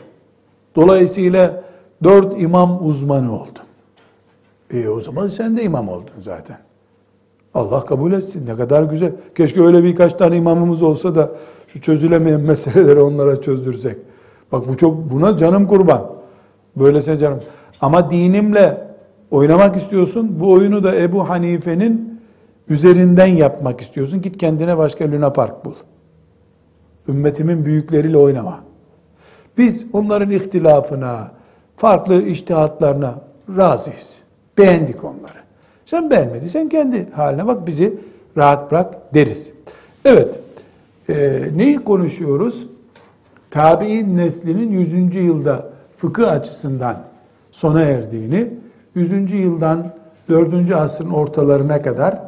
[0.76, 1.64] Dolayısıyla
[2.04, 3.64] dört imam uzmanı oldum.
[4.74, 6.58] E o zaman sen de imam oldun zaten.
[7.54, 8.48] Allah kabul etsin.
[8.48, 9.12] Ne kadar güzel.
[9.36, 11.32] Keşke öyle birkaç tane imamımız olsa da
[11.68, 13.98] şu çözülemeyen meseleleri onlara çözdürsek.
[14.52, 16.12] Bak bu çok buna canım kurban.
[16.76, 17.40] Böylese canım.
[17.82, 18.88] Ama dinimle
[19.32, 20.40] oynamak istiyorsun.
[20.40, 22.20] Bu oyunu da Ebu Hanife'nin
[22.70, 24.22] üzerinden yapmak istiyorsun.
[24.22, 25.74] Git kendine başka Luna Park bul.
[27.08, 28.60] Ümmetimin büyükleriyle oynama.
[29.58, 31.32] Biz onların ihtilafına,
[31.78, 33.16] farklı iştihatlarına
[33.58, 34.20] razıyız.
[34.58, 35.44] Beğendik onları.
[35.86, 37.94] Sen beğenmediysen kendi haline bak bizi
[38.38, 39.52] rahat bırak deriz.
[40.06, 40.40] Evet,
[41.10, 42.68] e, neyi konuşuyoruz?
[43.52, 45.16] Tabi'in neslinin 100.
[45.16, 46.98] yılda fıkıh açısından
[47.52, 48.50] sona erdiğini,
[48.96, 49.32] 100.
[49.32, 49.94] yıldan
[50.30, 50.72] 4.
[50.72, 52.20] asrın ortalarına kadar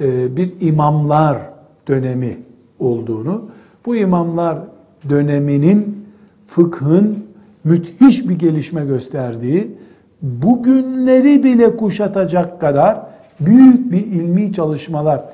[0.00, 1.38] e, bir imamlar
[1.88, 2.38] dönemi
[2.78, 3.44] olduğunu,
[3.86, 4.58] bu imamlar
[5.08, 6.06] döneminin
[6.46, 7.24] fıkhın
[7.64, 9.70] müthiş bir gelişme gösterdiği,
[10.22, 13.00] bugünleri bile kuşatacak kadar
[13.40, 15.24] büyük bir ilmi çalışmalar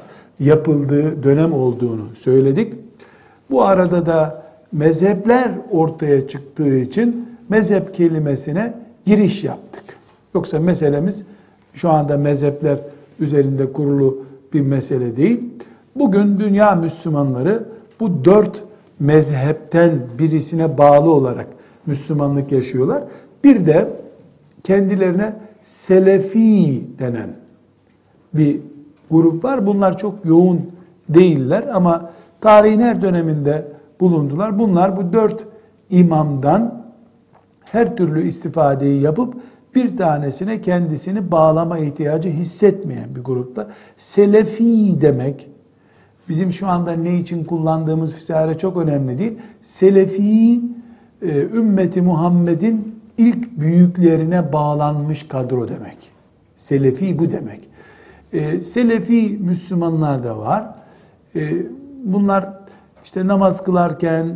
[0.40, 2.74] yapıldığı dönem olduğunu söyledik.
[3.50, 4.42] Bu arada da
[4.72, 8.74] mezhepler ortaya çıktığı için mezhep kelimesine
[9.06, 9.84] giriş yaptık.
[10.34, 11.22] Yoksa meselemiz
[11.74, 12.78] şu anda mezhepler
[13.20, 14.18] üzerinde kurulu
[14.52, 15.40] bir mesele değil.
[15.96, 17.73] Bugün dünya Müslümanları
[18.04, 18.62] bu dört
[19.00, 21.46] mezhepten birisine bağlı olarak
[21.86, 23.02] Müslümanlık yaşıyorlar.
[23.44, 23.88] Bir de
[24.62, 27.30] kendilerine Selefi denen
[28.34, 28.60] bir
[29.10, 29.66] grup var.
[29.66, 30.60] Bunlar çok yoğun
[31.08, 33.66] değiller ama tarihin her döneminde
[34.00, 34.58] bulundular.
[34.58, 35.44] Bunlar bu dört
[35.90, 36.84] imamdan
[37.64, 39.34] her türlü istifadeyi yapıp
[39.74, 43.68] bir tanesine kendisini bağlama ihtiyacı hissetmeyen bir grupta.
[43.96, 45.48] Selefi demek,
[46.28, 49.32] bizim şu anda ne için kullandığımız fisare çok önemli değil.
[49.62, 50.60] Selefi,
[51.22, 55.98] e, ümmeti Muhammed'in ilk büyüklerine bağlanmış kadro demek.
[56.56, 57.60] Selefi bu demek.
[58.32, 60.74] E, Selefi Müslümanlar da var.
[61.36, 61.52] E,
[62.04, 62.48] bunlar
[63.04, 64.26] işte namaz kılarken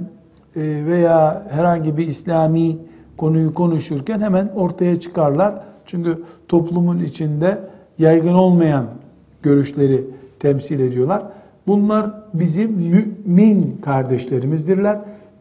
[0.57, 2.79] veya herhangi bir İslami
[3.17, 5.55] konuyu konuşurken hemen ortaya çıkarlar.
[5.87, 7.59] Çünkü toplumun içinde
[7.99, 8.87] yaygın olmayan
[9.43, 10.05] görüşleri
[10.41, 11.23] temsil ediyorlar.
[11.69, 14.99] Bunlar bizim mümin kardeşlerimizdirler.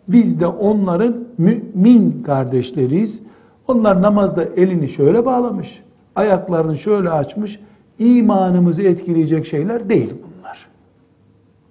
[0.07, 3.19] Biz de onların mümin kardeşleriyiz.
[3.67, 5.84] Onlar namazda elini şöyle bağlamış,
[6.15, 7.59] ayaklarını şöyle açmış.
[7.99, 10.67] İmanımızı etkileyecek şeyler değil bunlar.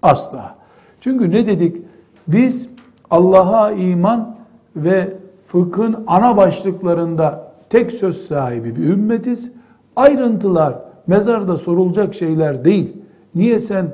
[0.03, 0.55] Asla.
[1.01, 1.77] Çünkü ne dedik?
[2.29, 2.69] Biz
[3.11, 4.37] Allah'a iman
[4.77, 5.13] ve
[5.47, 9.51] fıkhın ana başlıklarında tek söz sahibi bir ümmetiz.
[9.97, 12.97] Ayrıntılar mezarda sorulacak şeyler değil.
[13.35, 13.87] Niye sen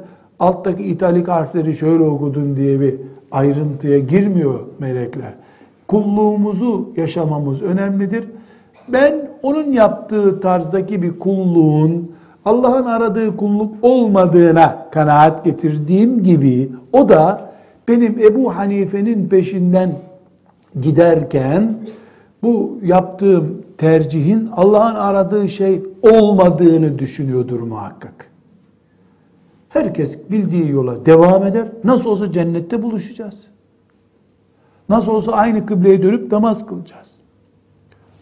[0.42, 2.94] alttaki italik harfleri şöyle okudun diye bir
[3.32, 5.34] ayrıntıya girmiyor melekler.
[5.88, 8.24] Kulluğumuzu yaşamamız önemlidir.
[8.88, 12.12] Ben onun yaptığı tarzdaki bir kulluğun
[12.44, 17.52] Allah'ın aradığı kulluk olmadığına kanaat getirdiğim gibi o da
[17.88, 19.92] benim Ebu Hanife'nin peşinden
[20.80, 21.76] giderken
[22.42, 28.31] bu yaptığım tercihin Allah'ın aradığı şey olmadığını düşünüyordur muhakkak.
[29.72, 31.68] Herkes bildiği yola devam eder.
[31.84, 33.40] Nasıl olsa cennette buluşacağız.
[34.88, 37.12] Nasıl olsa aynı kıbleye dönüp namaz kılacağız.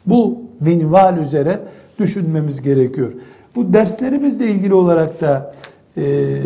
[0.07, 1.61] Bu minval üzere
[1.99, 3.13] düşünmemiz gerekiyor.
[3.57, 5.55] Bu derslerimizle ilgili olarak da
[5.97, 6.37] e,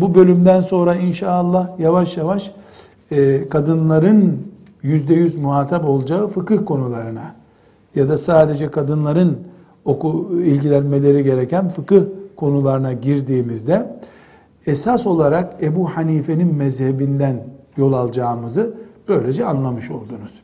[0.00, 2.50] bu bölümden sonra inşallah yavaş yavaş
[3.10, 4.38] e, kadınların
[4.82, 7.34] yüzde yüz muhatap olacağı fıkıh konularına
[7.94, 9.38] ya da sadece kadınların
[9.84, 12.02] oku ilgilenmeleri gereken fıkıh
[12.36, 13.96] konularına girdiğimizde
[14.66, 17.44] esas olarak Ebu Hanife'nin mezhebinden
[17.76, 18.74] yol alacağımızı
[19.08, 20.42] böylece anlamış oldunuz.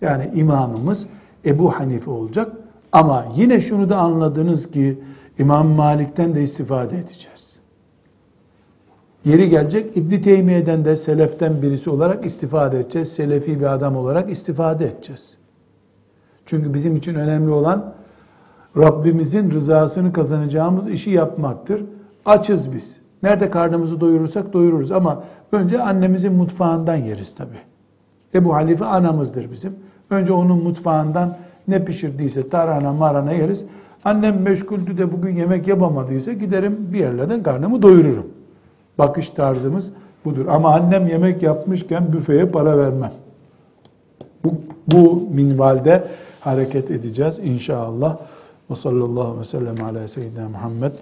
[0.00, 1.06] Yani imamımız
[1.44, 2.52] Ebu Hanife olacak
[2.92, 4.98] ama yine şunu da anladınız ki
[5.38, 7.56] İmam Malik'ten de istifade edeceğiz.
[9.24, 13.12] Yeri gelecek İbn Teymiye'den de seleften birisi olarak istifade edeceğiz.
[13.12, 15.34] Selefi bir adam olarak istifade edeceğiz.
[16.46, 17.94] Çünkü bizim için önemli olan
[18.76, 21.84] Rabbimizin rızasını kazanacağımız işi yapmaktır.
[22.24, 23.03] Açız biz.
[23.24, 25.22] Nerede karnımızı doyurursak doyururuz ama
[25.52, 27.56] önce annemizin mutfağından yeriz tabi.
[28.34, 29.72] Ebu Halife anamızdır bizim.
[30.10, 31.36] Önce onun mutfağından
[31.68, 33.64] ne pişirdiyse tarhana marana yeriz.
[34.04, 38.26] Annem meşguldü de bugün yemek yapamadıysa giderim bir yerlerden karnımı doyururum.
[38.98, 39.90] Bakış tarzımız
[40.24, 40.46] budur.
[40.48, 43.12] Ama annem yemek yapmışken büfeye para vermem.
[44.44, 44.54] Bu,
[44.92, 46.04] bu minvalde
[46.40, 48.16] hareket edeceğiz inşallah.
[48.70, 50.92] Ve sallallahu aleyhi ve sellem ala seyyidina Muhammed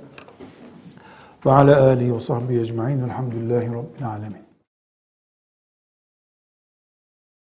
[1.46, 2.98] ve ala alihi ve sahbihi ecma'in.
[2.98, 4.41] Elhamdülillahi Rabbil alemin.